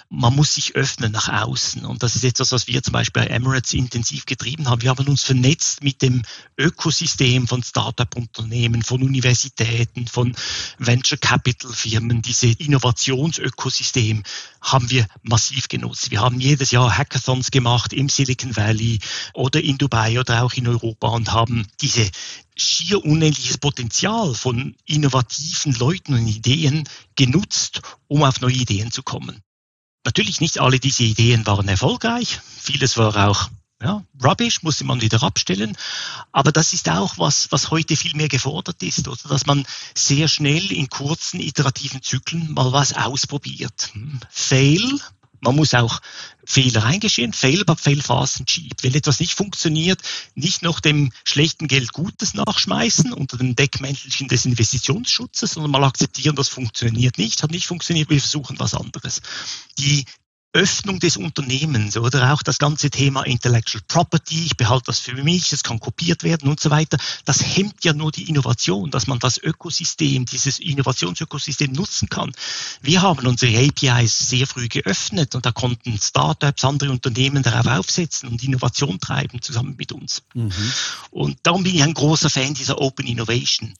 man 0.09 0.35
muss 0.35 0.55
sich 0.55 0.75
öffnen 0.75 1.11
nach 1.11 1.29
außen. 1.29 1.85
Und 1.85 2.03
das 2.03 2.15
ist 2.15 2.25
etwas, 2.25 2.51
was 2.51 2.67
wir 2.67 2.83
zum 2.83 2.93
Beispiel 2.93 3.23
bei 3.23 3.27
Emirates 3.27 3.73
intensiv 3.73 4.25
getrieben 4.25 4.69
haben. 4.69 4.81
Wir 4.81 4.89
haben 4.89 5.07
uns 5.07 5.23
vernetzt 5.23 5.83
mit 5.83 6.01
dem 6.01 6.23
Ökosystem 6.57 7.47
von 7.47 7.63
Startup-Unternehmen, 7.63 8.83
von 8.83 9.01
Universitäten, 9.01 10.07
von 10.07 10.35
Venture 10.77 11.17
Capital-Firmen. 11.17 12.21
Diese 12.21 12.47
Innovationsökosystem 12.47 14.23
haben 14.61 14.89
wir 14.89 15.07
massiv 15.21 15.67
genutzt. 15.67 16.11
Wir 16.11 16.21
haben 16.21 16.39
jedes 16.39 16.71
Jahr 16.71 16.97
Hackathons 16.97 17.51
gemacht 17.51 17.93
im 17.93 18.09
Silicon 18.09 18.55
Valley 18.55 18.99
oder 19.33 19.61
in 19.61 19.77
Dubai 19.77 20.19
oder 20.19 20.43
auch 20.43 20.53
in 20.53 20.67
Europa 20.67 21.07
und 21.09 21.31
haben 21.31 21.67
diese 21.81 22.09
schier 22.55 23.03
unendliches 23.03 23.57
Potenzial 23.57 24.33
von 24.35 24.75
innovativen 24.85 25.73
Leuten 25.73 26.13
und 26.13 26.27
Ideen 26.27 26.87
genutzt, 27.15 27.81
um 28.07 28.23
auf 28.23 28.41
neue 28.41 28.53
Ideen 28.53 28.91
zu 28.91 29.03
kommen. 29.03 29.41
Natürlich 30.05 30.41
nicht 30.41 30.59
alle 30.59 30.79
diese 30.79 31.03
Ideen 31.03 31.45
waren 31.45 31.67
erfolgreich. 31.67 32.39
Vieles 32.59 32.97
war 32.97 33.29
auch 33.29 33.49
ja, 33.83 34.03
Rubbish 34.23 34.63
musste 34.63 34.85
man 34.85 35.01
wieder 35.01 35.21
abstellen. 35.21 35.77
Aber 36.31 36.51
das 36.51 36.73
ist 36.73 36.89
auch 36.89 37.17
was, 37.17 37.51
was 37.51 37.69
heute 37.69 37.95
viel 37.95 38.15
mehr 38.15 38.29
gefordert 38.29 38.81
ist, 38.81 39.07
oder? 39.07 39.29
Dass 39.29 39.45
man 39.45 39.65
sehr 39.93 40.27
schnell 40.27 40.71
in 40.71 40.89
kurzen 40.89 41.39
iterativen 41.39 42.01
Zyklen 42.01 42.53
mal 42.53 42.71
was 42.71 42.93
ausprobiert. 42.93 43.91
Hm. 43.93 44.19
Fail. 44.29 44.99
Man 45.41 45.57
muss 45.57 45.73
auch 45.73 45.99
Fehler 46.45 46.85
eingestehen. 46.85 47.33
Fail, 47.33 47.65
but 47.65 47.77
fail 47.77 48.01
fast 48.01 48.39
and 48.39 48.47
cheap. 48.47 48.81
Wenn 48.81 48.95
etwas 48.95 49.19
nicht 49.19 49.33
funktioniert, 49.33 49.99
nicht 50.35 50.61
noch 50.61 50.79
dem 50.79 51.11
schlechten 51.25 51.67
Geld 51.67 51.91
Gutes 51.91 52.33
nachschmeißen 52.33 53.11
unter 53.11 53.35
dem 53.35 53.53
Deckmäntelchen 53.53 54.29
des 54.29 54.45
Investitionsschutzes, 54.45 55.51
sondern 55.51 55.71
mal 55.71 55.83
akzeptieren, 55.83 56.37
das 56.37 56.47
funktioniert 56.47 57.17
nicht, 57.17 57.43
hat 57.43 57.51
nicht 57.51 57.67
funktioniert, 57.67 58.09
wir 58.09 58.21
versuchen 58.21 58.57
was 58.59 58.73
anderes. 58.73 59.21
Die 59.77 60.05
Öffnung 60.53 60.99
des 60.99 61.17
Unternehmens 61.17 61.97
oder 61.97 62.31
auch 62.31 62.43
das 62.43 62.59
ganze 62.59 62.91
Thema 62.91 63.23
Intellectual 63.23 63.83
Property, 63.87 64.45
ich 64.45 64.55
behalte 64.55 64.85
das 64.87 64.99
für 64.99 65.15
mich, 65.23 65.51
es 65.51 65.63
kann 65.63 65.79
kopiert 65.79 66.23
werden 66.23 66.47
und 66.47 66.59
so 66.59 66.69
weiter, 66.69 66.97
das 67.25 67.43
hemmt 67.43 67.83
ja 67.83 67.93
nur 67.93 68.11
die 68.11 68.29
Innovation, 68.29 68.91
dass 68.91 69.07
man 69.07 69.17
das 69.17 69.39
Ökosystem, 69.39 70.25
dieses 70.25 70.59
Innovationsökosystem 70.59 71.71
nutzen 71.71 72.07
kann. 72.07 72.31
Wir 72.81 73.01
haben 73.01 73.25
unsere 73.25 73.67
APIs 73.67 74.29
sehr 74.29 74.45
früh 74.45 74.67
geöffnet 74.67 75.33
und 75.33 75.45
da 75.45 75.51
konnten 75.51 75.97
Startups, 75.97 76.63
andere 76.63 76.91
Unternehmen 76.91 77.41
darauf 77.41 77.65
aufsetzen 77.65 78.29
und 78.29 78.43
Innovation 78.43 78.99
treiben 78.99 79.41
zusammen 79.41 79.75
mit 79.75 79.91
uns. 79.91 80.21
Mhm. 80.35 80.51
Und 81.09 81.37
darum 81.41 81.63
bin 81.63 81.73
ich 81.73 81.81
ein 81.81 81.95
großer 81.95 82.29
Fan 82.29 82.53
dieser 82.53 82.79
Open 82.79 83.07
Innovation. 83.07 83.73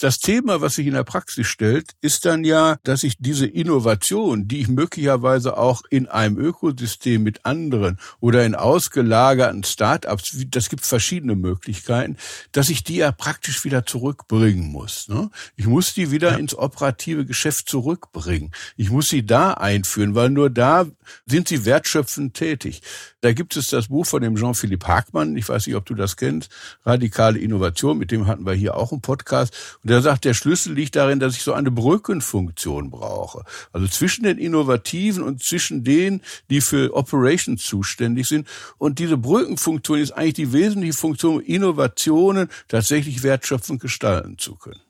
Das 0.00 0.20
Thema, 0.20 0.60
was 0.60 0.76
sich 0.76 0.86
in 0.86 0.94
der 0.94 1.02
Praxis 1.02 1.48
stellt, 1.48 1.94
ist 2.00 2.24
dann 2.24 2.44
ja, 2.44 2.78
dass 2.84 3.02
ich 3.02 3.16
diese 3.18 3.46
Innovation, 3.46 4.46
die 4.46 4.60
ich 4.60 4.68
möglicherweise 4.68 5.58
auch 5.58 5.82
in 5.90 6.06
einem 6.06 6.38
Ökosystem 6.38 7.24
mit 7.24 7.44
anderen 7.44 7.98
oder 8.20 8.46
in 8.46 8.54
ausgelagerten 8.54 9.64
Startups, 9.64 10.36
das 10.50 10.68
gibt 10.68 10.86
verschiedene 10.86 11.34
Möglichkeiten, 11.34 12.16
dass 12.52 12.68
ich 12.68 12.84
die 12.84 12.96
ja 12.96 13.10
praktisch 13.10 13.64
wieder 13.64 13.86
zurückbringen 13.86 14.70
muss. 14.70 15.08
Ne? 15.08 15.30
Ich 15.56 15.66
muss 15.66 15.94
die 15.94 16.12
wieder 16.12 16.30
ja. 16.30 16.36
ins 16.36 16.56
operative 16.56 17.26
Geschäft 17.26 17.68
zurückbringen. 17.68 18.52
Ich 18.76 18.90
muss 18.90 19.08
sie 19.08 19.26
da 19.26 19.54
einführen, 19.54 20.14
weil 20.14 20.30
nur 20.30 20.48
da 20.48 20.86
sind 21.26 21.48
sie 21.48 21.64
wertschöpfend 21.64 22.34
tätig. 22.34 22.82
Da 23.20 23.32
gibt 23.32 23.56
es 23.56 23.70
das 23.70 23.88
Buch 23.88 24.06
von 24.06 24.22
dem 24.22 24.36
Jean-Philippe 24.36 24.86
Hagmann, 24.86 25.36
ich 25.36 25.48
weiß 25.48 25.66
nicht, 25.66 25.74
ob 25.74 25.86
du 25.86 25.94
das 25.94 26.16
kennst, 26.16 26.52
Radikale 26.84 27.40
Innovation, 27.40 27.98
mit 27.98 28.12
dem 28.12 28.28
hatten 28.28 28.46
wir 28.46 28.52
hier 28.52 28.76
auch 28.76 28.92
einen 28.92 29.00
Podcast. 29.00 29.56
Und 29.88 29.92
der 29.92 30.02
sagt, 30.02 30.26
der 30.26 30.34
Schlüssel 30.34 30.74
liegt 30.74 30.96
darin, 30.96 31.18
dass 31.18 31.34
ich 31.34 31.42
so 31.42 31.54
eine 31.54 31.70
Brückenfunktion 31.70 32.90
brauche. 32.90 33.42
Also 33.72 33.86
zwischen 33.86 34.24
den 34.24 34.36
Innovativen 34.36 35.22
und 35.22 35.42
zwischen 35.42 35.82
denen, 35.82 36.20
die 36.50 36.60
für 36.60 36.94
Operations 36.94 37.64
zuständig 37.64 38.28
sind. 38.28 38.46
Und 38.76 38.98
diese 38.98 39.16
Brückenfunktion 39.16 39.98
ist 39.98 40.10
eigentlich 40.10 40.34
die 40.34 40.52
wesentliche 40.52 40.92
Funktion, 40.92 41.40
Innovationen 41.40 42.50
tatsächlich 42.68 43.22
wertschöpfend 43.22 43.80
gestalten 43.80 44.36
zu 44.36 44.56
können. 44.56 44.82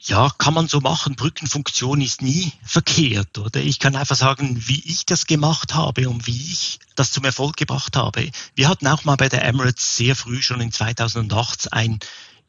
Ja, 0.00 0.30
kann 0.38 0.54
man 0.54 0.66
so 0.66 0.80
machen. 0.80 1.14
Brückenfunktion 1.14 2.00
ist 2.00 2.22
nie 2.22 2.52
verkehrt, 2.64 3.36
oder? 3.36 3.60
Ich 3.60 3.80
kann 3.80 3.96
einfach 3.96 4.16
sagen, 4.16 4.66
wie 4.66 4.82
ich 4.86 5.04
das 5.04 5.26
gemacht 5.26 5.74
habe 5.74 6.08
und 6.08 6.26
wie 6.26 6.52
ich 6.52 6.78
das 6.94 7.12
zum 7.12 7.24
Erfolg 7.24 7.58
gebracht 7.58 7.96
habe. 7.96 8.30
Wir 8.54 8.70
hatten 8.70 8.86
auch 8.86 9.04
mal 9.04 9.16
bei 9.16 9.28
der 9.28 9.44
Emirates 9.44 9.96
sehr 9.96 10.16
früh 10.16 10.40
schon 10.40 10.62
in 10.62 10.72
2008 10.72 11.74
ein 11.74 12.00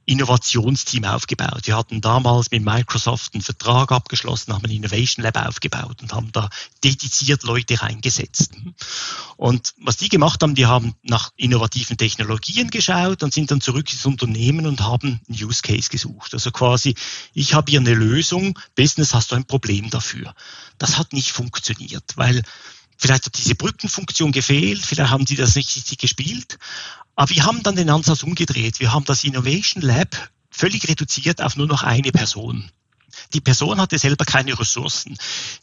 Innovationsteam 0.05 1.05
aufgebaut. 1.05 1.61
Wir 1.65 1.77
hatten 1.77 2.01
damals 2.01 2.51
mit 2.51 2.63
Microsoft 2.63 3.33
einen 3.33 3.41
Vertrag 3.41 3.91
abgeschlossen, 3.91 4.53
haben 4.53 4.65
ein 4.65 4.71
Innovation 4.71 5.23
Lab 5.23 5.37
aufgebaut 5.37 6.01
und 6.01 6.13
haben 6.13 6.31
da 6.31 6.49
dediziert 6.83 7.43
Leute 7.43 7.81
reingesetzt. 7.81 8.51
Und 9.37 9.73
was 9.77 9.97
die 9.97 10.09
gemacht 10.09 10.41
haben, 10.43 10.55
die 10.55 10.65
haben 10.65 10.95
nach 11.03 11.31
innovativen 11.37 11.97
Technologien 11.97 12.69
geschaut 12.69 13.23
und 13.23 13.33
sind 13.33 13.51
dann 13.51 13.61
zurück 13.61 13.91
ins 13.91 14.05
Unternehmen 14.05 14.67
und 14.67 14.81
haben 14.81 15.21
einen 15.27 15.43
Use 15.43 15.61
Case 15.61 15.89
gesucht. 15.89 16.33
Also 16.33 16.51
quasi, 16.51 16.95
ich 17.33 17.53
habe 17.53 17.71
hier 17.71 17.79
eine 17.79 17.93
Lösung, 17.93 18.59
Business 18.75 19.13
hast 19.13 19.31
du 19.31 19.35
ein 19.35 19.45
Problem 19.45 19.89
dafür. 19.89 20.33
Das 20.77 20.97
hat 20.97 21.13
nicht 21.13 21.31
funktioniert, 21.31 22.03
weil 22.15 22.43
Vielleicht 22.97 23.25
hat 23.25 23.37
diese 23.37 23.55
Brückenfunktion 23.55 24.31
gefehlt, 24.31 24.85
vielleicht 24.85 25.11
haben 25.11 25.27
sie 25.27 25.35
das 25.35 25.55
nicht 25.55 25.75
richtig 25.75 25.97
gespielt. 25.97 26.57
Aber 27.15 27.29
wir 27.29 27.45
haben 27.45 27.63
dann 27.63 27.75
den 27.75 27.89
Ansatz 27.89 28.23
umgedreht. 28.23 28.79
Wir 28.79 28.91
haben 28.91 29.05
das 29.05 29.23
Innovation 29.23 29.81
Lab 29.81 30.29
völlig 30.49 30.87
reduziert 30.87 31.41
auf 31.41 31.55
nur 31.55 31.67
noch 31.67 31.83
eine 31.83 32.11
Person. 32.11 32.69
Die 33.33 33.41
Person 33.41 33.79
hatte 33.79 33.97
selber 33.97 34.25
keine 34.25 34.57
Ressourcen. 34.59 35.17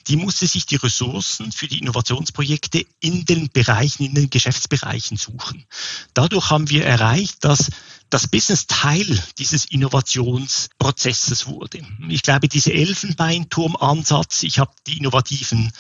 Die 0.09 0.17
musste 0.17 0.47
sich 0.47 0.67
die 0.67 0.77
Ressourcen 0.77 1.53
für 1.53 1.69
die 1.69 1.79
Innovationsprojekte 1.79 2.85
in 3.01 3.25
den 3.25 3.51
Bereichen, 3.51 4.05
in 4.05 4.15
den 4.15 4.31
Geschäftsbereichen 4.31 5.17
suchen. 5.17 5.67
Dadurch 6.15 6.51
haben 6.51 6.71
wir 6.71 6.85
erreicht, 6.85 7.45
dass 7.45 7.71
das 8.11 8.29
Business 8.29 8.67
Teil 8.67 9.23
dieses 9.39 9.65
Innovationsprozesses 9.65 11.47
wurde. 11.47 11.83
Ich 12.09 12.23
glaube, 12.23 12.49
dieser 12.49 12.73
Elfenbeinturm-Ansatz, 12.73 14.43
ich 14.43 14.59
habe 14.59 14.73
die 14.87 14.99
innovativen 14.99 15.73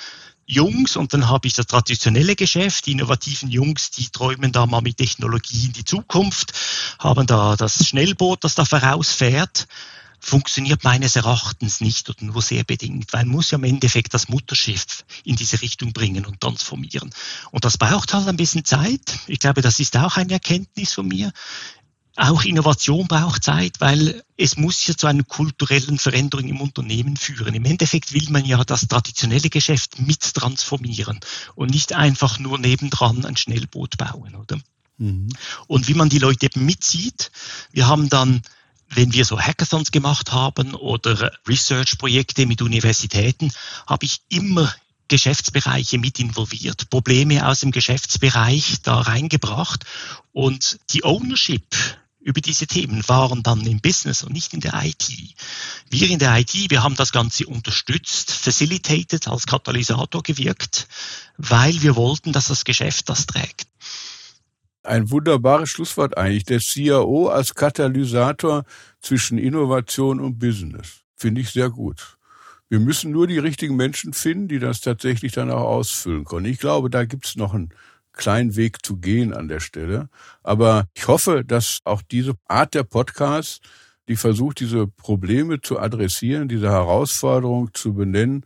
Jungs 0.46 0.96
und 0.96 1.14
dann 1.14 1.28
habe 1.28 1.46
ich 1.46 1.54
das 1.54 1.66
traditionelle 1.66 2.36
Geschäft. 2.36 2.86
Die 2.86 2.92
innovativen 2.92 3.50
Jungs, 3.50 3.90
die 3.90 4.08
träumen 4.08 4.52
da 4.52 4.66
mal 4.66 4.82
mit 4.82 4.96
Technologie 4.98 5.66
in 5.66 5.72
die 5.72 5.84
Zukunft, 5.84 6.52
haben 6.98 7.26
da 7.26 7.56
das 7.56 7.86
Schnellboot, 7.86 8.44
das 8.44 8.54
da 8.54 8.64
vorausfährt. 8.64 9.66
Funktioniert 10.24 10.84
meines 10.84 11.16
Erachtens 11.16 11.80
nicht 11.80 12.08
oder 12.08 12.24
nur 12.24 12.42
sehr 12.42 12.62
bedingt, 12.62 13.12
weil 13.12 13.24
man 13.24 13.34
muss 13.34 13.50
ja 13.50 13.58
im 13.58 13.64
Endeffekt 13.64 14.14
das 14.14 14.28
Mutterschiff 14.28 15.04
in 15.24 15.34
diese 15.34 15.60
Richtung 15.62 15.92
bringen 15.92 16.26
und 16.26 16.40
transformieren. 16.40 17.10
Und 17.50 17.64
das 17.64 17.76
braucht 17.76 18.14
halt 18.14 18.28
ein 18.28 18.36
bisschen 18.36 18.64
Zeit. 18.64 19.18
Ich 19.26 19.40
glaube, 19.40 19.62
das 19.62 19.80
ist 19.80 19.96
auch 19.96 20.16
eine 20.16 20.34
Erkenntnis 20.34 20.92
von 20.92 21.08
mir. 21.08 21.32
Auch 22.16 22.44
Innovation 22.44 23.08
braucht 23.08 23.42
Zeit, 23.42 23.80
weil 23.80 24.22
es 24.36 24.56
muss 24.56 24.86
ja 24.86 24.94
zu 24.94 25.06
einer 25.06 25.22
kulturellen 25.22 25.98
Veränderung 25.98 26.46
im 26.46 26.60
Unternehmen 26.60 27.16
führen. 27.16 27.54
Im 27.54 27.64
Endeffekt 27.64 28.12
will 28.12 28.26
man 28.28 28.44
ja 28.44 28.62
das 28.64 28.86
traditionelle 28.86 29.48
Geschäft 29.48 29.98
mit 29.98 30.34
transformieren 30.34 31.20
und 31.54 31.70
nicht 31.70 31.94
einfach 31.94 32.38
nur 32.38 32.58
nebendran 32.58 33.24
ein 33.24 33.36
Schnellboot 33.36 33.96
bauen, 33.96 34.34
oder? 34.34 34.58
Mhm. 34.98 35.28
Und 35.68 35.88
wie 35.88 35.94
man 35.94 36.10
die 36.10 36.18
Leute 36.18 36.46
eben 36.46 36.66
mitzieht, 36.66 37.30
wir 37.72 37.86
haben 37.86 38.08
dann 38.08 38.42
wenn 38.94 39.14
wir 39.14 39.24
so 39.24 39.40
Hackathons 39.40 39.90
gemacht 39.90 40.32
haben 40.32 40.74
oder 40.74 41.32
Research-Projekte 41.48 42.44
mit 42.44 42.60
Universitäten, 42.60 43.50
habe 43.86 44.04
ich 44.04 44.20
immer 44.28 44.70
Geschäftsbereiche 45.08 45.98
mit 45.98 46.18
involviert, 46.20 46.90
Probleme 46.90 47.46
aus 47.46 47.60
dem 47.60 47.70
Geschäftsbereich 47.70 48.82
da 48.82 49.00
reingebracht 49.00 49.84
und 50.32 50.78
die 50.90 51.04
Ownership 51.04 51.64
über 52.22 52.40
diese 52.40 52.66
Themen 52.66 53.06
waren 53.08 53.42
dann 53.42 53.66
im 53.66 53.80
Business 53.80 54.22
und 54.22 54.32
nicht 54.32 54.54
in 54.54 54.60
der 54.60 54.74
IT. 54.84 55.08
Wir 55.90 56.10
in 56.10 56.18
der 56.18 56.38
IT, 56.38 56.70
wir 56.70 56.82
haben 56.82 56.94
das 56.94 57.12
Ganze 57.12 57.46
unterstützt, 57.46 58.32
facilitated, 58.32 59.28
als 59.28 59.46
Katalysator 59.46 60.22
gewirkt, 60.22 60.88
weil 61.36 61.82
wir 61.82 61.96
wollten, 61.96 62.32
dass 62.32 62.46
das 62.46 62.64
Geschäft 62.64 63.08
das 63.08 63.26
trägt. 63.26 63.66
Ein 64.84 65.10
wunderbares 65.10 65.70
Schlusswort 65.70 66.16
eigentlich. 66.16 66.44
Der 66.44 66.60
CIO 66.60 67.28
als 67.28 67.54
Katalysator 67.54 68.64
zwischen 69.00 69.38
Innovation 69.38 70.20
und 70.20 70.38
Business. 70.38 71.02
Finde 71.16 71.40
ich 71.40 71.50
sehr 71.50 71.70
gut. 71.70 72.18
Wir 72.68 72.80
müssen 72.80 73.12
nur 73.12 73.26
die 73.26 73.38
richtigen 73.38 73.76
Menschen 73.76 74.12
finden, 74.12 74.48
die 74.48 74.58
das 74.58 74.80
tatsächlich 74.80 75.32
dann 75.32 75.50
auch 75.50 75.68
ausfüllen 75.68 76.24
können. 76.24 76.46
Ich 76.46 76.58
glaube, 76.58 76.88
da 76.88 77.04
gibt 77.04 77.26
es 77.26 77.36
noch 77.36 77.54
einen 77.54 77.68
kleinen 78.12 78.56
Weg 78.56 78.84
zu 78.84 78.96
gehen 78.96 79.32
an 79.32 79.48
der 79.48 79.60
Stelle. 79.60 80.08
Aber 80.42 80.86
ich 80.94 81.08
hoffe, 81.08 81.44
dass 81.44 81.80
auch 81.84 82.02
diese 82.02 82.34
Art 82.46 82.74
der 82.74 82.84
Podcasts, 82.84 83.60
die 84.08 84.16
versucht, 84.16 84.60
diese 84.60 84.86
Probleme 84.86 85.60
zu 85.60 85.78
adressieren, 85.78 86.48
diese 86.48 86.70
Herausforderung 86.70 87.70
zu 87.72 87.94
benennen, 87.94 88.44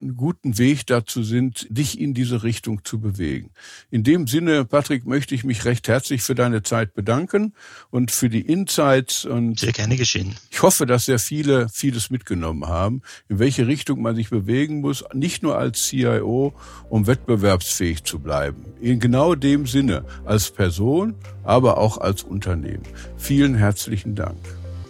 einen 0.00 0.16
guten 0.16 0.58
Weg 0.58 0.86
dazu 0.86 1.22
sind, 1.22 1.66
dich 1.70 1.98
in 1.98 2.12
diese 2.12 2.42
Richtung 2.42 2.84
zu 2.84 3.00
bewegen. 3.00 3.50
In 3.90 4.04
dem 4.04 4.26
Sinne, 4.26 4.64
Patrick, 4.64 5.06
möchte 5.06 5.34
ich 5.34 5.42
mich 5.42 5.64
recht 5.64 5.88
herzlich 5.88 6.22
für 6.22 6.34
deine 6.34 6.62
Zeit 6.62 6.94
bedanken 6.94 7.54
und 7.90 8.10
für 8.10 8.28
die 8.28 8.42
Insights 8.42 9.24
und 9.24 9.58
sehr 9.58 9.72
gerne 9.72 9.96
geschehen. 9.96 10.34
Ich 10.50 10.62
hoffe, 10.62 10.84
dass 10.84 11.06
sehr 11.06 11.18
viele 11.18 11.68
vieles 11.70 12.10
mitgenommen 12.10 12.66
haben, 12.66 13.02
in 13.28 13.38
welche 13.38 13.66
Richtung 13.66 14.02
man 14.02 14.14
sich 14.16 14.28
bewegen 14.28 14.80
muss, 14.80 15.02
nicht 15.14 15.42
nur 15.42 15.56
als 15.56 15.82
CIO, 15.84 16.52
um 16.90 17.06
wettbewerbsfähig 17.06 18.04
zu 18.04 18.18
bleiben. 18.18 18.66
In 18.80 19.00
genau 19.00 19.34
dem 19.34 19.66
Sinne, 19.66 20.04
als 20.26 20.50
Person, 20.50 21.14
aber 21.42 21.78
auch 21.78 21.96
als 21.98 22.22
Unternehmen. 22.22 22.82
Vielen 23.16 23.54
herzlichen 23.54 24.14
Dank. 24.14 24.36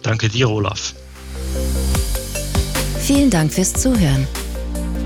Danke 0.01 0.27
dir, 0.27 0.49
Olaf. 0.49 0.93
Vielen 2.99 3.29
Dank 3.29 3.53
fürs 3.53 3.71
Zuhören. 3.71 4.27